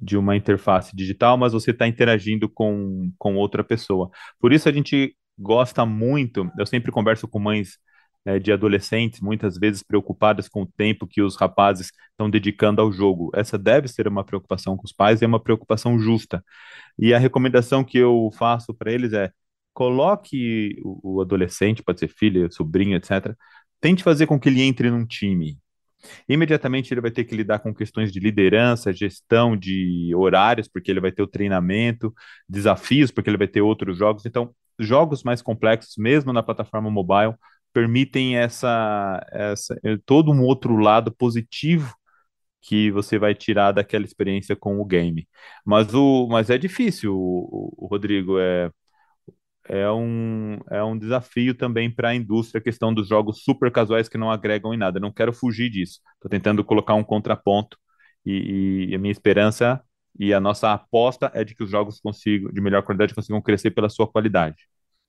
[0.00, 4.10] de uma interface digital, mas você está interagindo com, com outra pessoa.
[4.38, 7.78] Por isso a gente gosta muito, eu sempre converso com mães
[8.24, 12.92] né, de adolescentes, muitas vezes preocupadas com o tempo que os rapazes estão dedicando ao
[12.92, 13.30] jogo.
[13.34, 16.44] Essa deve ser uma preocupação com os pais é uma preocupação justa.
[16.98, 19.32] E a recomendação que eu faço para eles é:
[19.72, 23.34] coloque o, o adolescente, pode ser filha, sobrinho, etc.,
[23.80, 25.58] tente fazer com que ele entre num time.
[26.28, 31.00] Imediatamente ele vai ter que lidar com questões de liderança, gestão de horários, porque ele
[31.00, 32.12] vai ter o treinamento,
[32.48, 34.26] desafios, porque ele vai ter outros jogos.
[34.26, 37.34] Então, jogos mais complexos, mesmo na plataforma mobile,
[37.72, 41.94] permitem essa, essa eh, todo um outro lado positivo
[42.60, 45.28] que você vai tirar daquela experiência com o game.
[45.64, 48.70] Mas, o, mas é difícil, o, o Rodrigo, é,
[49.68, 54.08] é, um, é um desafio também para a indústria a questão dos jogos super casuais
[54.08, 54.98] que não agregam em nada.
[54.98, 56.00] Não quero fugir disso.
[56.14, 57.78] Estou tentando colocar um contraponto
[58.24, 59.80] e, e, a minha esperança
[60.18, 63.70] e a nossa aposta é de que os jogos consigam, de melhor qualidade consigam crescer
[63.70, 64.56] pela sua qualidade.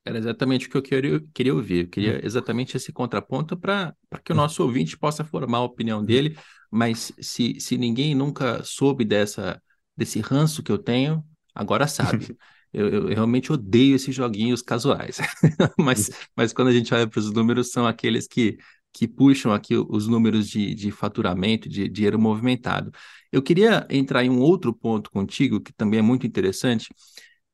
[0.06, 1.86] Era exatamente o que eu queria, queria ouvir.
[1.86, 2.22] Eu queria hum.
[2.24, 6.06] exatamente esse contraponto para que o nosso ouvinte possa formar a opinião hum.
[6.06, 6.38] dele,
[6.70, 9.62] mas se, se ninguém nunca soube dessa,
[9.95, 11.24] desse ranço que eu tenho,
[11.56, 12.38] agora sabe.
[12.74, 15.18] Eu, eu, realmente odeio esses joguinhos casuais,
[15.78, 18.58] mas, mas quando a gente olha para os números, são aqueles que,
[18.92, 22.92] que puxam aqui os números de, de faturamento, de dinheiro movimentado.
[23.32, 26.90] Eu queria entrar em um outro ponto contigo, que também é muito interessante,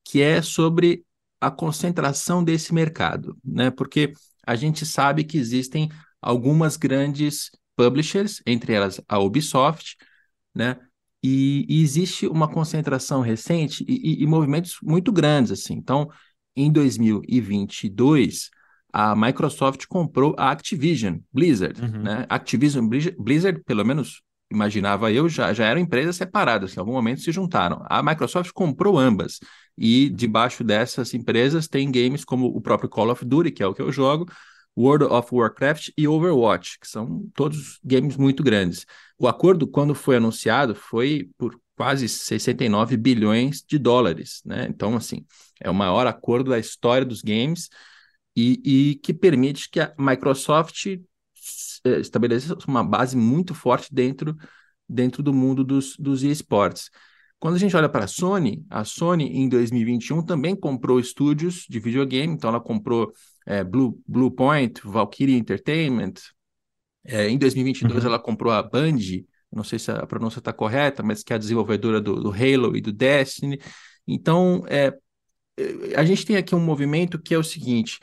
[0.04, 1.06] que é sobre
[1.40, 3.72] a concentração desse mercado, né?
[3.72, 4.14] Porque
[4.46, 5.90] a gente sabe que existem
[6.22, 9.96] algumas grandes publishers, entre elas a Ubisoft,
[10.54, 10.78] né?
[11.22, 15.74] E, e existe uma concentração recente e, e, e movimentos muito grandes, assim.
[15.74, 16.10] Então,
[16.56, 18.50] em 2022,
[18.92, 22.04] a Microsoft comprou a Activision Blizzard, uhum.
[22.04, 22.26] né?
[22.30, 27.22] Activision Blizzard, pelo menos imaginava eu, já, já eram empresas separadas, que em algum momento
[27.22, 27.84] se juntaram.
[27.88, 29.40] A Microsoft comprou ambas,
[29.78, 33.74] e debaixo dessas empresas tem games como o próprio Call of Duty, que é o
[33.74, 34.26] que eu jogo,
[34.80, 38.86] World of Warcraft e Overwatch, que são todos games muito grandes.
[39.18, 44.68] O acordo, quando foi anunciado, foi por quase 69 bilhões de dólares, né?
[44.70, 45.26] Então, assim,
[45.60, 47.68] é o maior acordo da história dos games
[48.34, 48.62] e,
[48.92, 54.38] e que permite que a Microsoft eh, estabeleça uma base muito forte dentro,
[54.88, 56.90] dentro do mundo dos, dos esportes.
[57.38, 61.80] Quando a gente olha para a Sony, a Sony em 2021 também comprou estúdios de
[61.80, 63.14] videogame, então ela comprou
[63.50, 66.14] é, Blue, Blue Point, Valkyrie Entertainment.
[67.04, 68.10] É, em 2022 uhum.
[68.10, 69.00] ela comprou a Band,
[69.52, 72.78] não sei se a pronúncia está correta, mas que é a desenvolvedora do, do, Halo
[72.78, 73.60] e do Destiny.
[74.08, 74.95] Então, é,
[75.95, 78.00] a gente tem aqui um movimento que é o seguinte: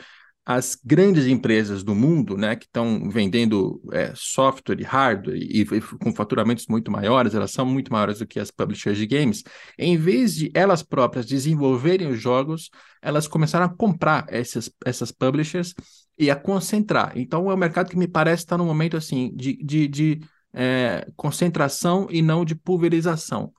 [0.49, 5.81] as grandes empresas do mundo, né, que estão vendendo é, software e hardware e, e,
[5.81, 9.43] com faturamentos muito maiores, elas são muito maiores do que as publishers de games,
[9.77, 12.71] em vez de elas próprias desenvolverem os jogos,
[13.03, 15.75] elas começaram a comprar essas, essas publishers
[16.17, 17.13] e a concentrar.
[17.17, 20.21] Então é um mercado que me parece estar num momento assim de, de, de
[20.55, 23.53] é, concentração e não de pulverização.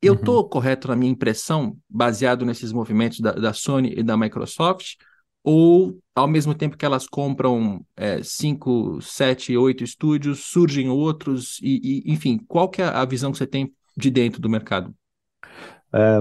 [0.00, 0.48] Eu estou uhum.
[0.48, 4.96] correto na minha impressão, baseado nesses movimentos da, da Sony e da Microsoft,
[5.44, 12.02] ou ao mesmo tempo que elas compram é, cinco, sete, oito estúdios, surgem outros, e,
[12.06, 14.94] e, enfim, qual que é a visão que você tem de dentro do mercado?
[15.92, 16.16] É,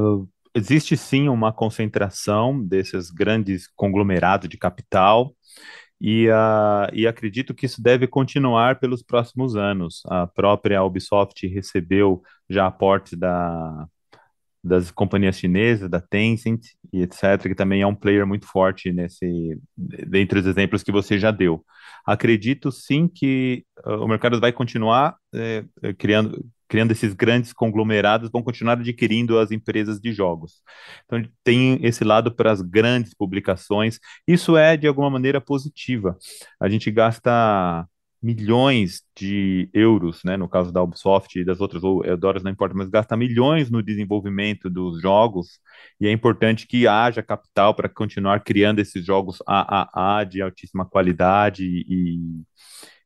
[0.53, 5.33] existe sim uma concentração desses grandes conglomerados de capital,
[6.01, 10.01] e, uh, e acredito que isso deve continuar pelos próximos anos.
[10.07, 13.87] A própria Ubisoft recebeu já aportes da,
[14.63, 19.59] das companhias chinesas, da Tencent e etc., que também é um player muito forte nesse,
[19.75, 21.65] dentre os exemplos que você já deu.
[22.05, 25.65] Acredito sim que uh, o mercado vai continuar é,
[25.97, 30.61] criando, criando esses grandes conglomerados, vão continuar adquirindo as empresas de jogos.
[31.05, 33.99] Então, tem esse lado para as grandes publicações.
[34.27, 36.17] Isso é, de alguma maneira, positiva.
[36.59, 37.87] A gente gasta
[38.23, 42.73] milhões de euros, né, no caso da Ubisoft e das outras, ou Eudoras não importa,
[42.73, 45.59] mas gasta milhões no desenvolvimento dos jogos,
[45.99, 51.65] e é importante que haja capital para continuar criando esses jogos AAA de altíssima qualidade
[51.65, 52.17] e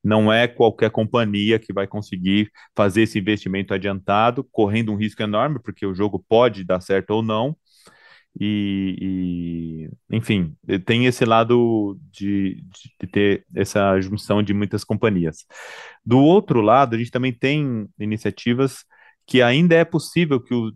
[0.04, 5.60] não é qualquer companhia que vai conseguir fazer esse investimento adiantado, correndo um risco enorme,
[5.62, 7.58] porque o jogo pode dar certo ou não,
[8.40, 12.64] e, e, enfim, tem esse lado de,
[13.00, 15.46] de, ter essa junção de muitas companhias.
[16.06, 18.86] Do outro lado, a gente também tem iniciativas
[19.26, 20.72] que ainda é possível que o,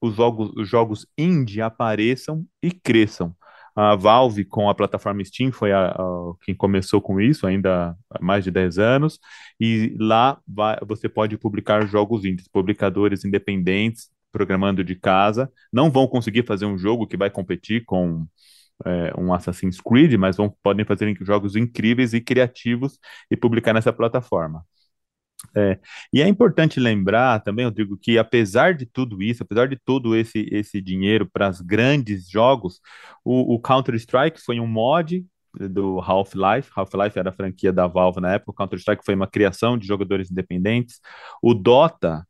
[0.00, 3.34] os, jogos, os jogos indie apareçam e cresçam.
[3.74, 8.22] A Valve, com a plataforma Steam, foi a, a, quem começou com isso, ainda há
[8.22, 9.20] mais de 10 anos,
[9.60, 16.06] e lá vai, você pode publicar jogos indies, publicadores independentes programando de casa, não vão
[16.06, 18.26] conseguir fazer um jogo que vai competir com
[18.84, 22.98] é, um Assassin's Creed, mas vão, podem fazer jogos incríveis e criativos
[23.30, 24.62] e publicar nessa plataforma.
[25.56, 25.78] É,
[26.12, 30.46] e é importante lembrar também, Rodrigo, que apesar de tudo isso, apesar de todo esse,
[30.52, 32.78] esse dinheiro para os grandes jogos,
[33.24, 35.24] o, o Counter-Strike foi um mod
[35.54, 36.70] do Half-Life.
[36.76, 38.50] Half-Life era a franquia da Valve na época.
[38.50, 41.00] O Counter-Strike foi uma criação de jogadores independentes.
[41.42, 42.26] O Dota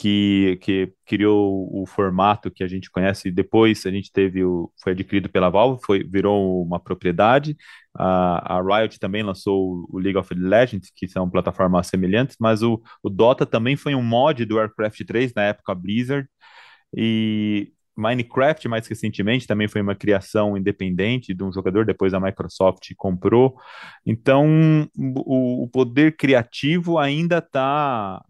[0.00, 3.30] que, que criou o formato que a gente conhece.
[3.30, 7.54] Depois a gente teve o, foi adquirido pela Valve, foi, virou uma propriedade.
[7.94, 12.80] A, a Riot também lançou o League of Legends, que são plataformas semelhantes, mas o,
[13.02, 16.26] o Dota também foi um mod do Warcraft 3 na época Blizzard.
[16.96, 22.90] E Minecraft, mais recentemente, também foi uma criação independente de um jogador, depois a Microsoft
[22.96, 23.56] comprou.
[24.06, 28.22] Então, o, o poder criativo ainda está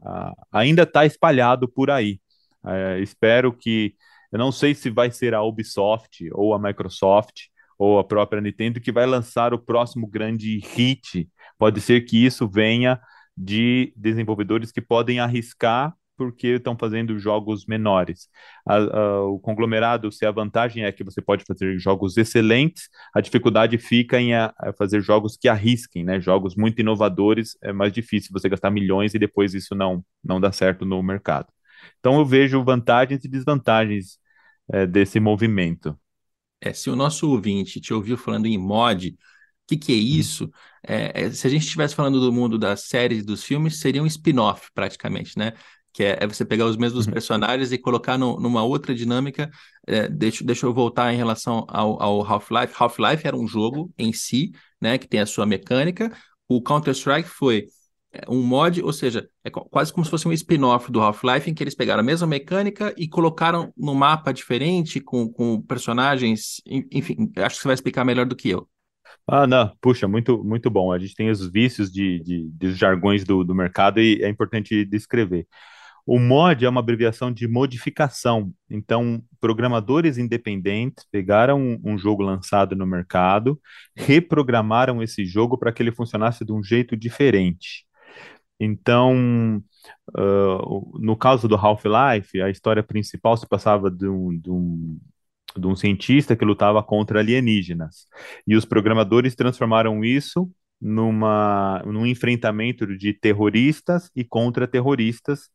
[0.53, 2.21] ainda tá espalhado por aí.
[2.67, 3.95] É, espero que.
[4.33, 8.81] Eu não sei se vai ser a Ubisoft ou a Microsoft ou a própria Nintendo
[8.81, 11.29] que vai lançar o próximo grande hit.
[11.59, 13.01] Pode ser que isso venha
[13.37, 18.29] de desenvolvedores que podem arriscar porque estão fazendo jogos menores.
[18.69, 23.23] A, a, o conglomerado, se a vantagem é que você pode fazer jogos excelentes, a
[23.23, 26.21] dificuldade fica em a, fazer jogos que arrisquem, né?
[26.21, 30.53] Jogos muito inovadores, é mais difícil você gastar milhões e depois isso não, não dá
[30.53, 31.49] certo no mercado.
[31.99, 34.19] Então eu vejo vantagens e desvantagens
[34.71, 35.99] é, desse movimento.
[36.61, 39.17] É, se o nosso ouvinte te ouviu falando em mod,
[39.71, 40.01] que, que é uhum.
[40.01, 40.51] isso?
[40.87, 44.03] É, é, se a gente estivesse falando do mundo das séries e dos filmes, seria
[44.03, 45.53] um spin-off, praticamente, né?
[45.93, 47.13] Que é, é você pegar os mesmos uhum.
[47.13, 49.51] personagens e colocar no, numa outra dinâmica.
[49.87, 52.75] É, deixa, deixa eu voltar em relação ao, ao Half-Life.
[52.79, 56.13] Half-Life era um jogo em si, né, que tem a sua mecânica.
[56.49, 57.67] O Counter-Strike foi
[58.13, 61.55] é, um mod, ou seja, é quase como se fosse um spin-off do Half-Life, em
[61.55, 66.61] que eles pegaram a mesma mecânica e colocaram no mapa diferente, com, com personagens.
[66.67, 68.69] Enfim, acho que você vai explicar melhor do que eu.
[69.27, 70.93] Ah, não, puxa, muito, muito bom.
[70.93, 74.85] A gente tem os vícios de, de, de jargões do, do mercado e é importante
[74.85, 75.47] descrever.
[76.07, 78.53] O mod é uma abreviação de modificação.
[78.69, 83.61] Então, programadores independentes pegaram um, um jogo lançado no mercado,
[83.97, 87.85] reprogramaram esse jogo para que ele funcionasse de um jeito diferente.
[88.59, 89.63] Então,
[90.17, 94.99] uh, no caso do Half-Life, a história principal se passava de um, de um
[95.59, 98.07] de um cientista que lutava contra alienígenas.
[98.47, 105.51] E os programadores transformaram isso numa, num enfrentamento de terroristas e contra-terroristas,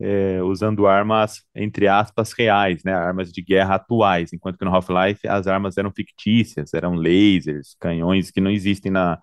[0.00, 5.28] é, usando armas, entre aspas, reais, né, armas de guerra atuais, enquanto que no Half-Life
[5.28, 9.18] as armas eram fictícias, eram lasers, canhões que não existem na,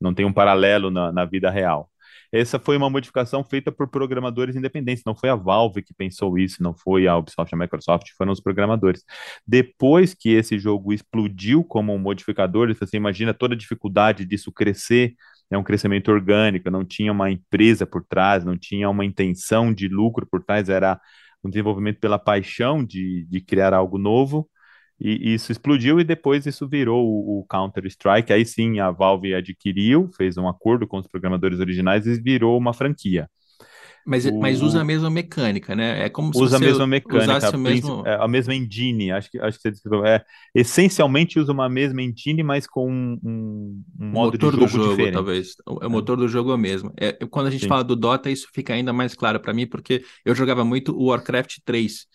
[0.00, 1.90] não tem um paralelo na, na vida real.
[2.30, 6.62] Essa foi uma modificação feita por programadores independentes, não foi a Valve que pensou isso,
[6.62, 9.02] não foi a Ubisoft, a Microsoft, foram os programadores.
[9.46, 15.14] Depois que esse jogo explodiu como um modificador, você imagina toda a dificuldade disso crescer,
[15.50, 19.88] é um crescimento orgânico, não tinha uma empresa por trás, não tinha uma intenção de
[19.88, 21.00] lucro por trás, era
[21.42, 24.48] um desenvolvimento pela paixão de, de criar algo novo.
[25.00, 28.32] E isso explodiu e depois isso virou o, o Counter-Strike.
[28.32, 32.72] Aí sim a Valve adquiriu, fez um acordo com os programadores originais e virou uma
[32.74, 33.30] franquia.
[34.08, 34.38] Mas, o...
[34.38, 36.06] mas usa a mesma mecânica, né?
[36.06, 38.02] É como se usa a mesma mecânica, a, mesmo...
[38.06, 39.12] É, a mesma engine.
[39.12, 40.06] Acho que, acho que você descreveu.
[40.06, 44.66] É, essencialmente usa uma mesma engine, mas com um, um modo motor de jogo, do
[44.68, 45.12] jogo diferente.
[45.12, 45.48] talvez.
[45.66, 45.88] O, é.
[45.88, 46.90] motor do jogo é o mesmo.
[46.96, 47.68] É, quando a gente Sim.
[47.68, 51.08] fala do Dota, isso fica ainda mais claro para mim, porque eu jogava muito o
[51.08, 52.06] Warcraft 3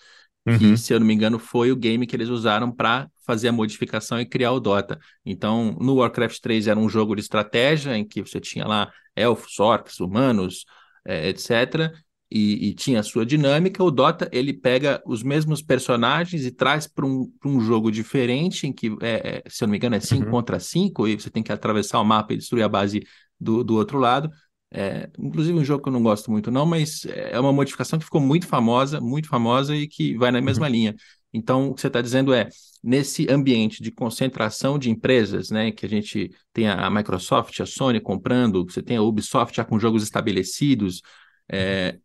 [0.58, 0.76] que, uhum.
[0.76, 4.20] se eu não me engano, foi o game que eles usaram para fazer a modificação
[4.20, 5.00] e criar o Dota.
[5.26, 9.58] Então, no Warcraft 3 era um jogo de estratégia em que você tinha lá elfos,
[9.60, 10.66] orcs, humanos,
[11.06, 11.92] é, etc.
[12.32, 13.84] E, e, tinha a sua dinâmica.
[13.84, 18.74] O Dota ele pega os mesmos personagens e traz para um, um jogo diferente, em
[18.74, 20.32] que, é, é se eu não me engano, é 5 uhum.
[20.32, 23.04] contra 5, e você tem que atravessar o mapa e destruir a base
[23.40, 24.32] do, do outro lado.
[24.76, 28.06] É, inclusive um jogo que eu não gosto muito não, mas é uma modificação que
[28.06, 30.72] ficou muito famosa, muito famosa e que vai na mesma uhum.
[30.72, 30.96] linha.
[31.34, 32.48] Então, o que você está dizendo é,
[32.84, 38.00] nesse ambiente de concentração de empresas, né, que a gente tem a Microsoft, a Sony
[38.00, 41.02] comprando, você tem a Ubisoft já com jogos estabelecidos,
[41.52, 41.98] é,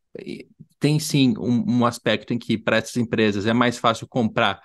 [0.79, 4.61] tem sim um, um aspecto em que para essas empresas é mais fácil comprar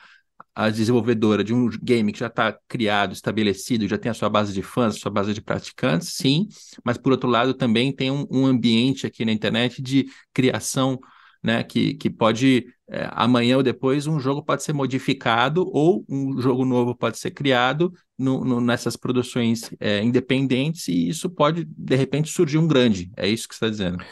[0.56, 4.54] a desenvolvedora de um game que já está criado, estabelecido, já tem a sua base
[4.54, 6.48] de fãs, a sua base de praticantes, sim,
[6.84, 11.00] mas por outro lado também tem um, um ambiente aqui na internet de criação,
[11.44, 16.40] né, que, que pode, é, amanhã ou depois, um jogo pode ser modificado ou um
[16.42, 21.96] jogo novo pode ser criado no, no, nessas produções é, independentes e isso pode, de
[21.96, 24.04] repente, surgir um grande, é isso que você está dizendo.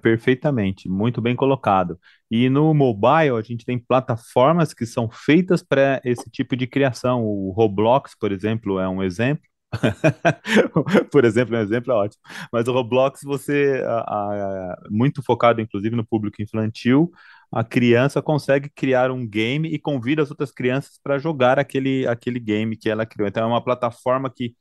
[0.00, 1.98] perfeitamente, muito bem colocado.
[2.30, 7.24] E no mobile, a gente tem plataformas que são feitas para esse tipo de criação.
[7.24, 9.42] O Roblox, por exemplo, é um exemplo.
[11.10, 12.22] por exemplo, um exemplo é ótimo.
[12.52, 17.10] Mas o Roblox, você, a, a, muito focado inclusive no público infantil,
[17.52, 22.38] a criança consegue criar um game e convida as outras crianças para jogar aquele, aquele
[22.40, 23.28] game que ela criou.
[23.28, 24.54] Então, é uma plataforma que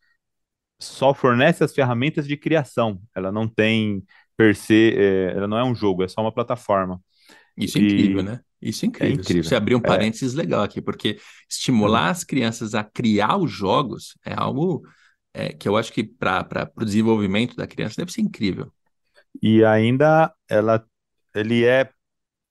[0.80, 3.02] só fornece as ferramentas de criação.
[3.16, 4.04] Ela não tem
[4.36, 7.02] per se, é, ela não é um jogo, é só uma plataforma.
[7.58, 8.42] Isso é incrível, né?
[8.62, 9.18] Isso é incrível.
[9.18, 9.44] É incrível.
[9.44, 9.88] Você abriu um é.
[9.88, 10.38] parênteses é.
[10.38, 14.84] legal aqui, porque estimular as crianças a criar os jogos é algo
[15.34, 18.72] é, que eu acho que para o desenvolvimento da criança deve ser incrível.
[19.42, 20.84] E ainda ela,
[21.36, 21.90] ele é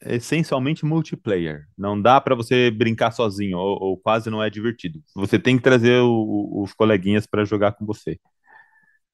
[0.02, 1.66] essencialmente multiplayer.
[1.76, 5.00] Não dá para você brincar sozinho, ou, ou, quase não é divertido.
[5.14, 8.18] Você tem que trazer o, os coleguinhas para jogar com você.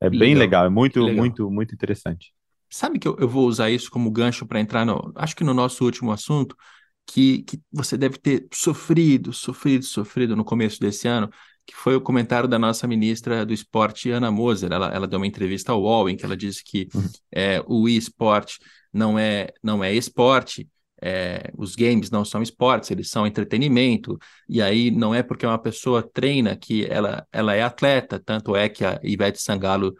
[0.00, 1.16] É bem legal, legal é muito, legal.
[1.16, 2.34] muito, muito interessante.
[2.68, 5.12] Sabe que eu, eu vou usar isso como gancho para entrar no.
[5.14, 6.56] Acho que no nosso último assunto,
[7.06, 11.30] que, que você deve ter sofrido, sofrido, sofrido no começo desse ano,
[11.66, 14.72] que foi o comentário da nossa ministra do esporte, Ana Moser.
[14.72, 17.08] Ela, ela deu uma entrevista ao UOL em que ela disse que uhum.
[17.32, 18.58] é, o esporte
[18.92, 20.68] não é, não é esporte,
[21.00, 25.58] é, os games não são esportes, eles são entretenimento, e aí não é porque uma
[25.58, 29.94] pessoa treina que ela, ela é atleta, tanto é que a Ivete Sangalo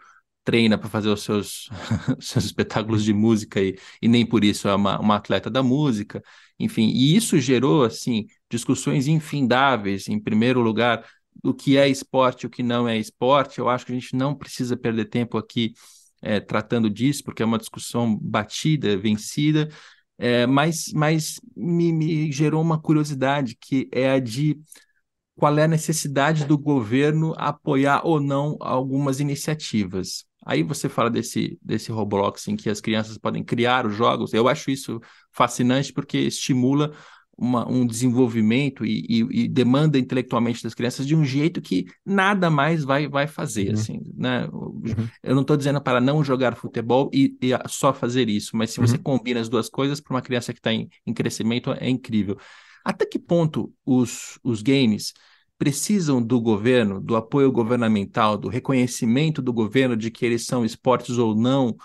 [0.45, 1.69] treina para fazer os seus,
[2.19, 6.21] seus espetáculos de música e, e nem por isso é uma, uma atleta da música,
[6.63, 11.05] enfim, e isso gerou, assim, discussões infindáveis, em primeiro lugar,
[11.43, 14.33] do que é esporte o que não é esporte, eu acho que a gente não
[14.33, 15.73] precisa perder tempo aqui
[16.21, 19.69] é, tratando disso, porque é uma discussão batida, vencida,
[20.17, 24.57] é, mas, mas me, me gerou uma curiosidade, que é a de
[25.35, 30.25] qual é a necessidade do governo apoiar ou não algumas iniciativas.
[30.45, 34.33] Aí você fala desse, desse Roblox em que as crianças podem criar os jogos.
[34.33, 34.99] Eu acho isso
[35.31, 36.93] fascinante porque estimula
[37.37, 42.49] uma, um desenvolvimento e, e, e, demanda intelectualmente das crianças de um jeito que nada
[42.49, 43.69] mais vai, vai fazer.
[43.69, 43.73] Uhum.
[43.73, 44.47] Assim, né?
[44.51, 45.09] Uhum.
[45.21, 48.79] Eu não estou dizendo para não jogar futebol e, e, só fazer isso, mas se
[48.79, 49.03] você uhum.
[49.03, 52.37] combina as duas coisas, para uma criança que está em, em crescimento, é incrível.
[52.85, 55.13] Até que ponto os, os games
[55.57, 61.17] precisam do governo, do apoio governamental, do reconhecimento do governo de que eles são esportes
[61.17, 61.75] ou não,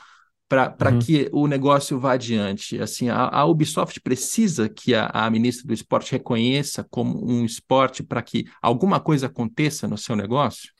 [0.49, 0.99] para uhum.
[0.99, 2.81] que o negócio vá adiante.
[2.81, 8.03] Assim, a, a Ubisoft precisa que a, a, ministra do esporte reconheça como um esporte
[8.03, 10.73] para que alguma coisa aconteça no seu negócio?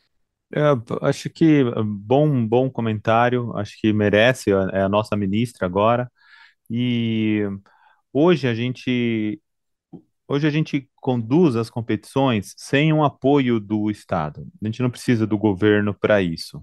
[0.55, 0.63] É,
[1.03, 3.55] acho que bom, bom comentário.
[3.57, 4.51] Acho que merece.
[4.73, 6.11] É a nossa ministra agora.
[6.71, 7.43] E
[8.11, 9.41] hoje a gente
[10.31, 14.47] Hoje a gente conduz as competições sem um apoio do Estado.
[14.63, 16.63] A gente não precisa do governo para isso.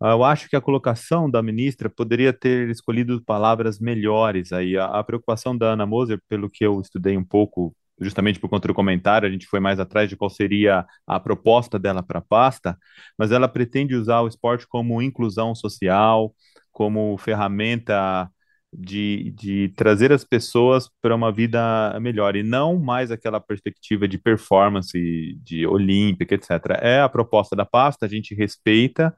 [0.00, 4.76] Ah, eu acho que a colocação da ministra poderia ter escolhido palavras melhores aí.
[4.76, 8.66] A, a preocupação da Ana Moser, pelo que eu estudei um pouco, justamente por conta
[8.66, 12.22] do comentário, a gente foi mais atrás de qual seria a proposta dela para a
[12.22, 12.76] pasta,
[13.16, 16.34] mas ela pretende usar o esporte como inclusão social,
[16.72, 18.28] como ferramenta
[18.72, 24.18] de, de trazer as pessoas para uma vida melhor e não mais aquela perspectiva de
[24.18, 26.50] performance, de olímpica, etc.
[26.80, 29.14] É a proposta da pasta, a gente respeita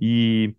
[0.00, 0.54] e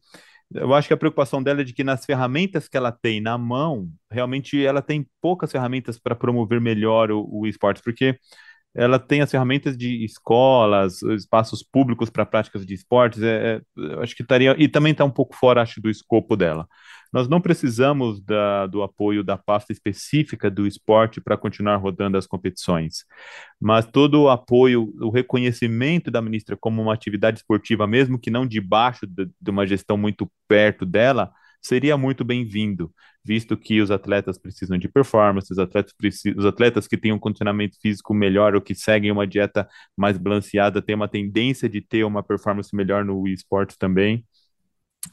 [0.53, 3.37] eu acho que a preocupação dela é de que nas ferramentas que ela tem na
[3.37, 8.17] mão, realmente ela tem poucas ferramentas para promover melhor o, o esporte, porque
[8.75, 14.15] ela tem as ferramentas de escolas, espaços públicos para práticas de esportes, é, é, acho
[14.15, 16.67] que estaria, e também está um pouco fora, acho, do escopo dela.
[17.11, 22.25] Nós não precisamos da, do apoio da pasta específica do esporte para continuar rodando as
[22.25, 23.05] competições,
[23.61, 28.47] mas todo o apoio, o reconhecimento da ministra como uma atividade esportiva, mesmo que não
[28.47, 31.31] debaixo de, de uma gestão muito perto dela,
[31.63, 32.93] seria muito bem-vindo,
[33.23, 37.19] visto que os atletas precisam de performance, os atletas, precisam, os atletas que têm um
[37.19, 42.03] condicionamento físico melhor ou que seguem uma dieta mais balanceada têm uma tendência de ter
[42.03, 44.25] uma performance melhor no esporte também.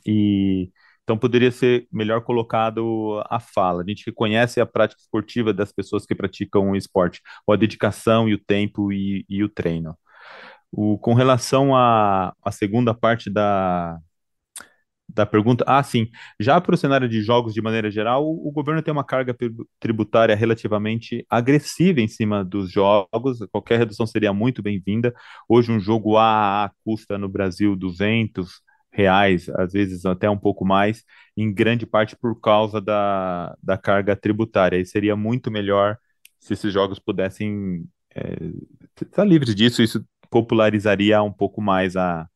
[0.06, 0.70] E
[1.02, 3.82] então poderia ser melhor colocado a fala.
[3.82, 8.28] A gente reconhece a prática esportiva das pessoas que praticam o esporte, ou a dedicação
[8.28, 9.96] e o tempo e, e o treino.
[10.72, 13.98] O, com relação à, à segunda parte da,
[15.14, 15.64] da pergunta.
[15.66, 16.08] Ah, sim.
[16.38, 19.36] Já para o cenário de jogos de maneira geral, o, o governo tem uma carga
[19.78, 23.38] tributária relativamente agressiva em cima dos jogos.
[23.52, 25.14] Qualquer redução seria muito bem-vinda.
[25.48, 31.04] Hoje, um jogo AAA custa no Brasil 200 reais, às vezes até um pouco mais,
[31.36, 34.78] em grande parte por causa da, da carga tributária.
[34.78, 35.96] E seria muito melhor
[36.38, 37.84] se esses jogos pudessem
[38.14, 38.36] é,
[39.02, 39.82] estar livres disso.
[39.82, 42.28] Isso popularizaria um pouco mais a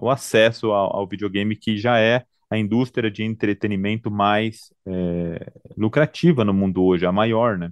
[0.00, 6.44] o acesso ao, ao, videogame, que já é a indústria de entretenimento mais é, lucrativa
[6.44, 7.70] no mundo hoje, a maior, né?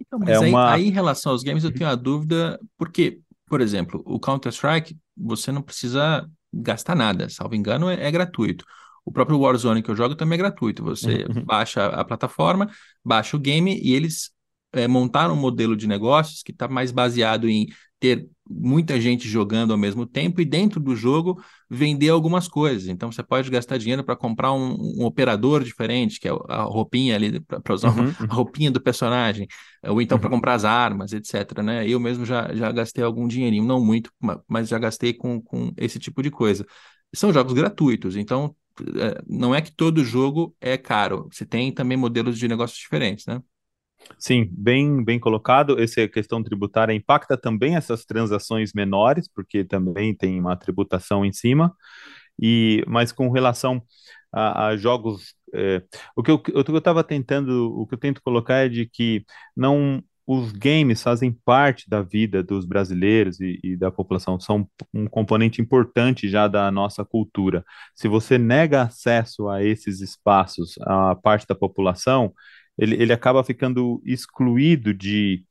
[0.00, 0.72] Então, mas é aí, uma...
[0.72, 5.52] aí, em relação aos games, eu tenho uma dúvida, porque, por exemplo, o Counter-Strike, você
[5.52, 8.64] não precisa gastar nada, salvo engano, é, é gratuito.
[9.04, 10.84] O próprio Warzone que eu jogo também é gratuito.
[10.84, 11.44] Você uhum.
[11.44, 12.70] baixa a plataforma,
[13.04, 14.30] baixa o game e eles
[14.72, 17.66] é, montaram um modelo de negócios que está mais baseado em
[17.98, 22.88] ter muita gente jogando ao mesmo tempo e dentro do jogo vender algumas coisas.
[22.88, 27.14] Então você pode gastar dinheiro para comprar um, um, operador diferente, que é a roupinha
[27.14, 29.46] ali, para usar uhum, a roupinha do personagem,
[29.84, 30.20] ou então uhum.
[30.20, 31.62] para comprar as armas, etc.
[31.62, 31.88] Né?
[31.88, 34.10] Eu mesmo já, já gastei algum dinheirinho, não muito,
[34.48, 36.66] mas já gastei com, com esse tipo de coisa.
[37.14, 41.28] São jogos gratuitos, então é, não é que todo jogo é caro.
[41.30, 43.40] Você tem também modelos de negócios diferentes, né?
[44.18, 45.80] Sim, bem, bem colocado.
[45.80, 51.74] Essa questão tributária impacta também essas transações menores, porque também tem uma tributação em cima.
[52.40, 53.82] E, mas com relação
[54.32, 55.82] a, a jogos, é,
[56.16, 59.24] o que eu estava tentando, o que eu tento colocar é de que
[59.56, 65.06] não os games fazem parte da vida dos brasileiros e, e, da população, são um
[65.06, 67.64] componente importante já da nossa cultura.
[67.94, 72.32] Se você nega acesso a esses espaços à parte da população,
[72.78, 75.44] ele, ele acaba ficando excluído de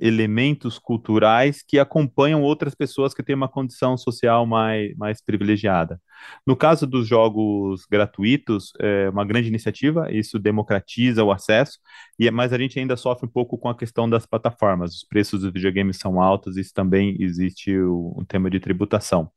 [0.00, 6.00] elementos culturais que acompanham outras pessoas que têm uma condição social mais, mais privilegiada.
[6.46, 11.78] No caso dos jogos gratuitos, é uma grande iniciativa, isso democratiza o acesso,
[12.18, 14.94] e mas a gente ainda sofre um pouco com a questão das plataformas.
[14.94, 19.30] Os preços dos videogames são altos, isso também existe o, um tema de tributação.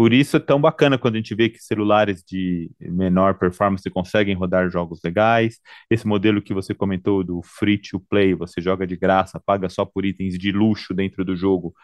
[0.00, 4.34] Por isso é tão bacana quando a gente vê que celulares de menor performance conseguem
[4.34, 5.60] rodar jogos legais.
[5.90, 9.84] Esse modelo que você comentou do free to play, você joga de graça, paga só
[9.84, 11.74] por itens de luxo dentro do jogo,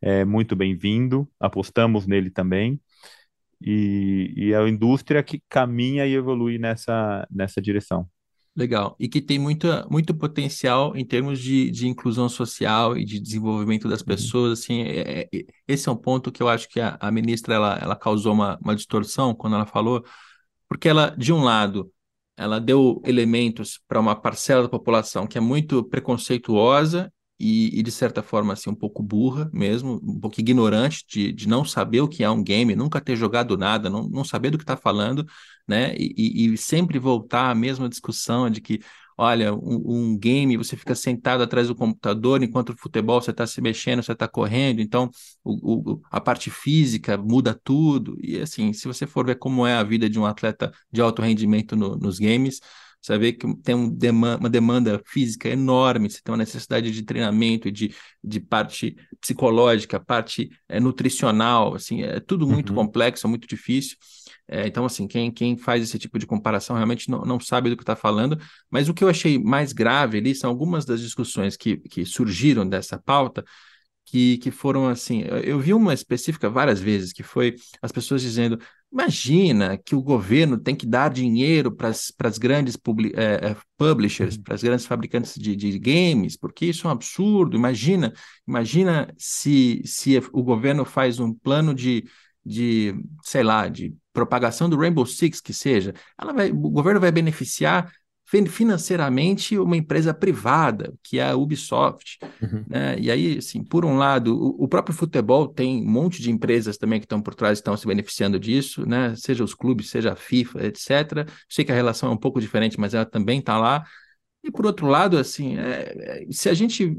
[0.00, 1.28] é muito bem-vindo.
[1.38, 2.80] Apostamos nele também.
[3.60, 8.08] E, e a indústria que caminha e evolui nessa, nessa direção.
[8.56, 8.96] Legal.
[8.98, 13.86] E que tem muita, muito potencial em termos de, de inclusão social e de desenvolvimento
[13.86, 14.06] das uhum.
[14.06, 14.60] pessoas.
[14.60, 17.78] Assim, é, é, esse é um ponto que eu acho que a, a ministra ela,
[17.80, 20.02] ela causou uma, uma distorção quando ela falou,
[20.68, 21.92] porque ela, de um lado,
[22.36, 27.90] ela deu elementos para uma parcela da população que é muito preconceituosa e, e, de
[27.90, 32.08] certa forma assim um pouco burra mesmo, um pouco ignorante de, de não saber o
[32.08, 35.26] que é um game, nunca ter jogado nada, não, não saber do que está falando,
[35.68, 35.94] né?
[35.98, 38.80] E, e, sempre voltar à mesma discussão de que,
[39.18, 43.46] olha, um, um game você fica sentado atrás do computador enquanto o futebol você está
[43.46, 45.10] se mexendo, você está correndo, então
[45.44, 48.16] o, o, a parte física muda tudo.
[48.22, 51.20] E assim, se você for ver como é a vida de um atleta de alto
[51.22, 52.60] rendimento no, nos games
[53.06, 57.02] você ver que tem um demanda, uma demanda física enorme, você tem uma necessidade de
[57.02, 62.76] treinamento, de, de parte psicológica, parte é, nutricional, assim, é tudo muito uhum.
[62.76, 63.96] complexo, muito difícil.
[64.48, 67.76] É, então, assim, quem, quem faz esse tipo de comparação realmente não, não sabe do
[67.76, 68.38] que está falando,
[68.68, 72.68] mas o que eu achei mais grave ali são algumas das discussões que, que surgiram
[72.68, 73.44] dessa pauta,
[74.06, 75.24] que, que foram assim.
[75.44, 78.58] Eu vi uma específica várias vezes, que foi as pessoas dizendo:
[78.90, 82.78] Imagina que o governo tem que dar dinheiro para as grandes
[83.14, 84.42] é, é, publishers, uhum.
[84.42, 87.56] para as grandes fabricantes de, de, games, porque isso é um absurdo.
[87.56, 88.12] Imagina,
[88.46, 92.04] imagina se, se o governo faz um plano de,
[92.44, 95.92] de, sei lá, de propagação do Rainbow Six, que seja.
[96.18, 97.92] Ela vai, o governo vai beneficiar
[98.26, 102.18] financeiramente uma empresa privada, que é a Ubisoft.
[102.42, 102.64] Uhum.
[102.68, 102.96] Né?
[102.98, 106.76] E aí, assim, por um lado, o, o, próprio futebol tem um monte de empresas
[106.76, 109.14] também que estão por trás, estão se beneficiando disso, né?
[109.16, 111.28] seja os clubes, seja a FIFA, etc.
[111.48, 113.84] Sei que a relação é um pouco diferente, mas ela também está lá.
[114.42, 116.98] E por outro lado, assim, é, é se a gente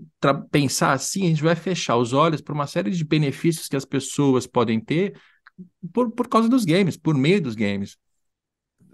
[0.50, 3.86] pensar assim, a gente vai fechar os olhos para uma série de benefícios que as
[3.86, 5.20] pessoas podem ter
[5.94, 7.98] por, por causa dos games, por meio dos games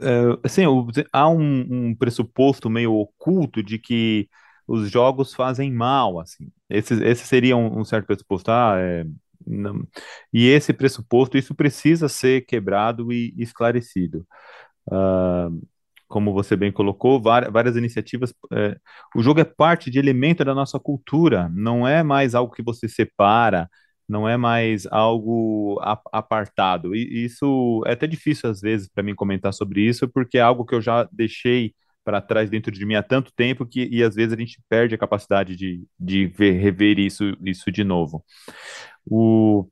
[0.01, 0.63] é, assim,
[1.11, 4.29] há um, um, pressuposto meio oculto de que
[4.67, 6.51] os jogos fazem mal, assim.
[6.69, 8.51] Esse, esse seria um, um certo pressuposto.
[8.51, 9.05] Ah, é,
[9.45, 9.85] não,
[10.31, 14.25] e esse pressuposto, isso precisa ser quebrado e esclarecido.
[14.87, 15.61] Uh,
[16.07, 18.33] como você bem colocou, várias, várias iniciativas.
[18.51, 18.77] É,
[19.15, 22.87] o jogo é parte de elemento da nossa cultura, não é mais algo que você
[22.87, 23.67] separa
[24.07, 25.79] não é mais algo
[26.11, 26.95] apartado.
[26.95, 30.65] E isso é até difícil às vezes para mim comentar sobre isso, porque é algo
[30.65, 31.73] que eu já deixei
[32.03, 34.93] para trás dentro de mim há tanto tempo que e às vezes a gente perde
[34.95, 38.23] a capacidade de, de ver, rever isso, isso de novo.
[39.05, 39.67] O,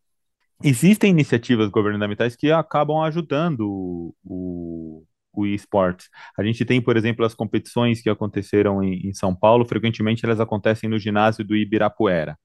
[0.64, 5.04] existem iniciativas governamentais que acabam ajudando o,
[5.34, 6.10] o, esportes.
[6.38, 10.40] A gente tem, por exemplo, as competições que aconteceram em, em São Paulo, frequentemente elas
[10.40, 12.38] acontecem no ginásio do Ibirapuera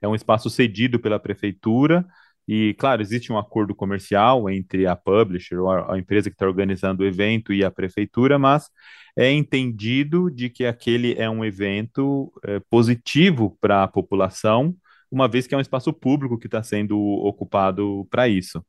[0.00, 2.06] é um espaço cedido pela prefeitura.
[2.48, 6.46] E, claro, existe um acordo comercial entre a publisher ou a, a empresa que está
[6.46, 8.68] organizando o evento e a prefeitura, mas
[9.16, 14.74] é entendido de que aquele é um evento é, positivo para a população,
[15.10, 18.64] uma vez que é um espaço público que está sendo ocupado para isso.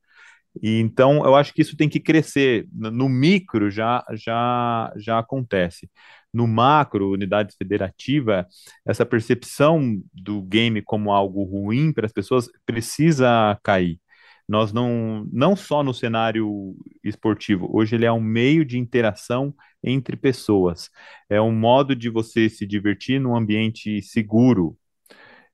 [0.61, 2.67] E então eu acho que isso tem que crescer.
[2.73, 5.89] No micro já já já acontece
[6.33, 8.47] no macro, unidade federativa,
[8.85, 13.99] essa percepção do game como algo ruim para as pessoas precisa cair.
[14.47, 19.53] Nós não, não só no cenário esportivo, hoje ele é um meio de interação
[19.83, 20.89] entre pessoas.
[21.29, 24.77] É um modo de você se divertir num ambiente seguro.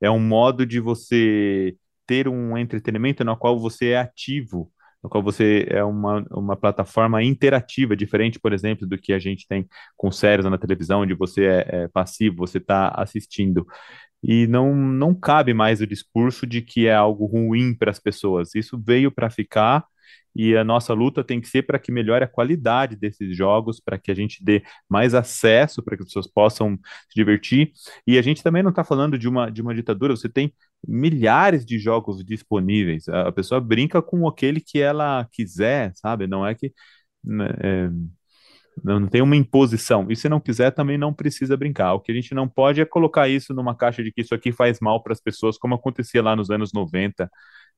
[0.01, 1.75] É um modo de você
[2.05, 4.71] ter um entretenimento no qual você é ativo
[5.08, 9.47] no qual você é uma, uma plataforma interativa, diferente, por exemplo, do que a gente
[9.47, 13.66] tem com séries na televisão, onde você é, é passivo, você está assistindo.
[14.22, 18.53] E não, não cabe mais o discurso de que é algo ruim para as pessoas.
[18.55, 19.86] Isso veio para ficar
[20.36, 23.97] e a nossa luta tem que ser para que melhore a qualidade desses jogos, para
[23.97, 26.78] que a gente dê mais acesso, para que as pessoas possam
[27.10, 27.72] se divertir.
[28.05, 30.53] E a gente também não está falando de uma, de uma ditadura, você tem
[30.88, 33.08] milhares de jogos disponíveis.
[33.10, 36.28] A pessoa brinca com aquele que ela quiser, sabe?
[36.28, 36.72] Não é que.
[37.24, 37.89] Né, é,
[38.84, 40.08] Não tem uma imposição.
[40.10, 41.93] E se não quiser, também não precisa brincar.
[41.93, 44.51] O que a gente não pode é colocar isso numa caixa de que isso aqui
[44.51, 47.30] faz mal para as pessoas, como acontecia lá nos anos 90.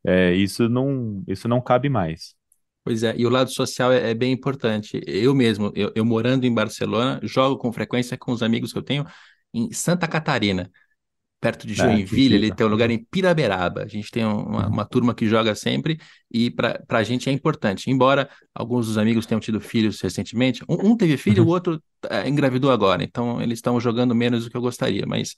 [0.05, 2.35] É, isso, não, isso não cabe mais.
[2.83, 5.01] Pois é, e o lado social é, é bem importante.
[5.05, 8.83] Eu mesmo, eu, eu, morando em Barcelona, jogo com frequência com os amigos que eu
[8.83, 9.05] tenho
[9.53, 10.71] em Santa Catarina,
[11.39, 13.83] perto de é, Joinville, ele tem um lugar em Piraberaba.
[13.83, 14.73] A gente tem uma, uhum.
[14.73, 15.99] uma turma que joga sempre
[16.31, 17.89] e para a gente é importante.
[17.89, 21.49] Embora alguns dos amigos tenham tido filhos recentemente, um, um teve filho, uhum.
[21.49, 25.35] o outro é, engravidou agora, então eles estão jogando menos do que eu gostaria, mas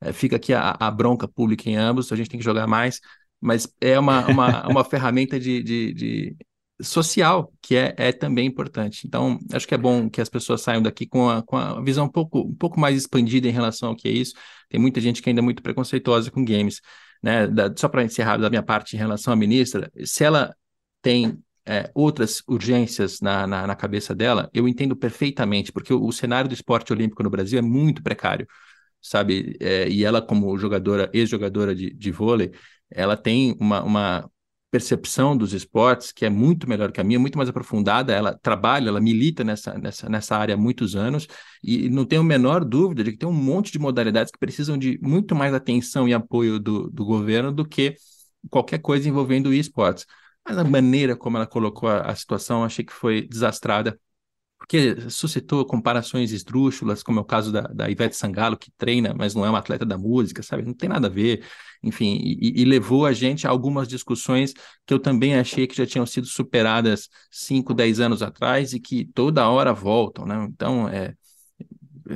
[0.00, 3.00] é, fica aqui a, a, bronca pública em ambos, a gente tem que jogar mais,
[3.42, 6.36] mas é uma, uma, uma ferramenta de, de, de
[6.80, 9.06] social, que é, é também importante.
[9.06, 12.06] Então, acho que é bom que as pessoas saiam daqui com a, com a visão
[12.06, 14.34] um pouco, um pouco mais expandida em relação ao que é isso.
[14.68, 16.80] Tem muita gente que ainda é muito preconceituosa com games.
[17.22, 17.46] Né?
[17.46, 20.54] Da, só para encerrar da minha parte em relação à ministra, se ela
[21.00, 26.12] tem é, outras urgências na, na, na, cabeça dela, eu entendo perfeitamente, porque o, o,
[26.12, 28.46] cenário do esporte olímpico no Brasil é muito precário,
[29.00, 29.56] sabe?
[29.60, 32.52] É, e ela, como jogadora, ex-jogadora de, de vôlei,
[32.94, 34.30] ela tem uma, uma
[34.70, 38.12] percepção dos esportes, que é muito melhor que a minha, muito mais aprofundada.
[38.14, 41.28] Ela trabalha, ela milita nessa, nessa, nessa área há muitos anos
[41.62, 44.78] e não tenho a menor dúvida de que tem um monte de modalidades que precisam
[44.78, 47.96] de muito mais atenção e apoio do, do governo do que
[48.50, 50.06] qualquer coisa envolvendo esportes.
[50.46, 53.98] Mas a maneira como ela colocou a, a situação, achei que foi desastrada
[54.58, 59.34] porque suscitou comparações esdrúxulas, como é o caso da, da Ivete Sangalo, que treina, mas
[59.34, 60.62] não é uma atleta da música, sabe?
[60.62, 61.44] Não tem nada a ver.
[61.82, 64.54] Enfim, e, e, levou a gente a algumas discussões
[64.86, 69.04] que eu também achei que já tinham sido superadas 5, 10 anos atrás e que
[69.06, 70.46] toda hora voltam, né?
[70.48, 71.14] Então, é,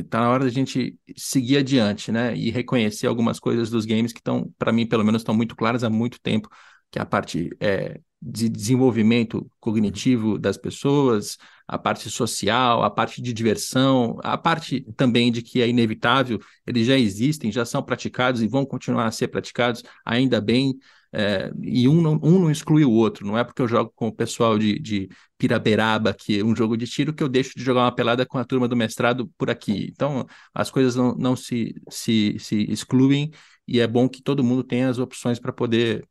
[0.04, 2.36] tá na hora da gente seguir adiante, né?
[2.36, 5.84] E reconhecer algumas coisas dos games que estão, para mim, pelo menos, estão muito claras
[5.84, 6.48] há muito tempo,
[6.90, 11.36] que é a parte é, de desenvolvimento cognitivo das pessoas,
[11.68, 16.86] a parte social, a parte de diversão, a parte também de que é inevitável, eles
[16.86, 20.78] já existem, já são praticados e vão continuar a ser praticados, ainda bem,
[21.12, 24.08] é, e um não, um não exclui o outro, não é porque eu jogo com
[24.08, 25.08] o pessoal de, de
[25.38, 28.38] Piraberaba, que é um jogo de tiro, que eu deixo de jogar uma pelada com
[28.38, 29.88] a turma do mestrado por aqui.
[29.92, 33.30] Então, as coisas não, não se, se, se excluem
[33.66, 36.06] e é bom que todo mundo tenha as opções para poder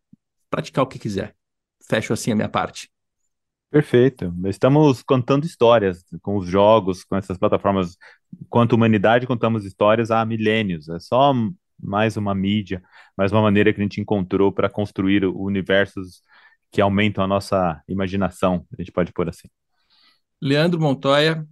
[0.49, 1.35] praticar o que quiser.
[1.87, 2.89] Fecho assim a minha parte.
[3.69, 4.33] Perfeito.
[4.45, 7.97] Estamos contando histórias com os jogos, com essas plataformas.
[8.49, 10.87] Quanto humanidade, contamos histórias há milênios.
[10.87, 11.33] É só
[11.79, 12.81] mais uma mídia,
[13.17, 16.21] mais uma maneira que a gente encontrou para construir universos
[16.71, 19.47] que aumentam a nossa imaginação, a gente pode pôr assim.
[20.41, 21.47] Leandro Montoya,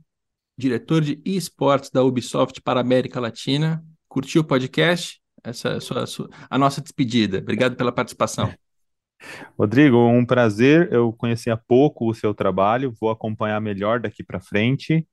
[0.57, 3.83] diretor de esportes da Ubisoft para a América Latina.
[4.07, 5.21] Curtiu o podcast?
[5.43, 7.37] Essa é a, sua, a, sua, a nossa despedida.
[7.37, 8.53] Obrigado pela participação.
[9.57, 10.91] Rodrigo, um prazer.
[10.91, 15.07] Eu conheci há pouco o seu trabalho, vou acompanhar melhor daqui para frente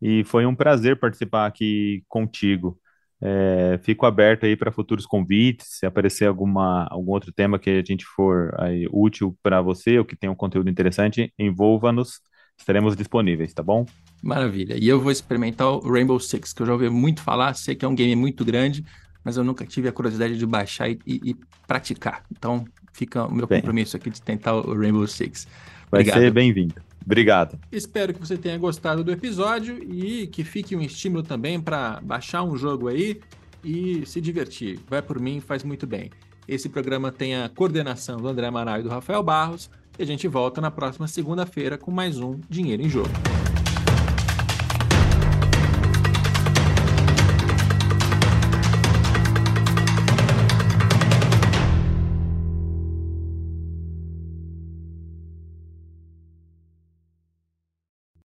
[0.00, 2.78] e foi um prazer participar aqui contigo.
[3.22, 7.82] É, fico aberto aí para futuros convites, se aparecer alguma, algum outro tema que a
[7.82, 12.20] gente for aí, útil para você ou que tenha um conteúdo interessante, envolva-nos,
[12.58, 13.86] estaremos disponíveis, tá bom?
[14.22, 14.76] Maravilha.
[14.78, 17.84] E eu vou experimentar o Rainbow Six, que eu já ouvi muito falar, sei que
[17.84, 18.84] é um game muito grande,
[19.24, 21.36] mas eu nunca tive a curiosidade de baixar e, e, e
[21.66, 22.24] praticar.
[22.30, 25.46] Então, fica o meu Bem, compromisso aqui de tentar o Rainbow Six.
[25.90, 26.76] Vai ser bem-vindo.
[27.04, 27.58] Obrigado.
[27.70, 32.42] Espero que você tenha gostado do episódio e que fique um estímulo também para baixar
[32.42, 33.20] um jogo aí
[33.62, 34.80] e se divertir.
[34.88, 36.10] Vai por mim, faz muito bem.
[36.48, 40.26] Esse programa tem a coordenação do André Amaral e do Rafael Barros e a gente
[40.26, 43.10] volta na próxima segunda-feira com mais um Dinheiro em Jogo.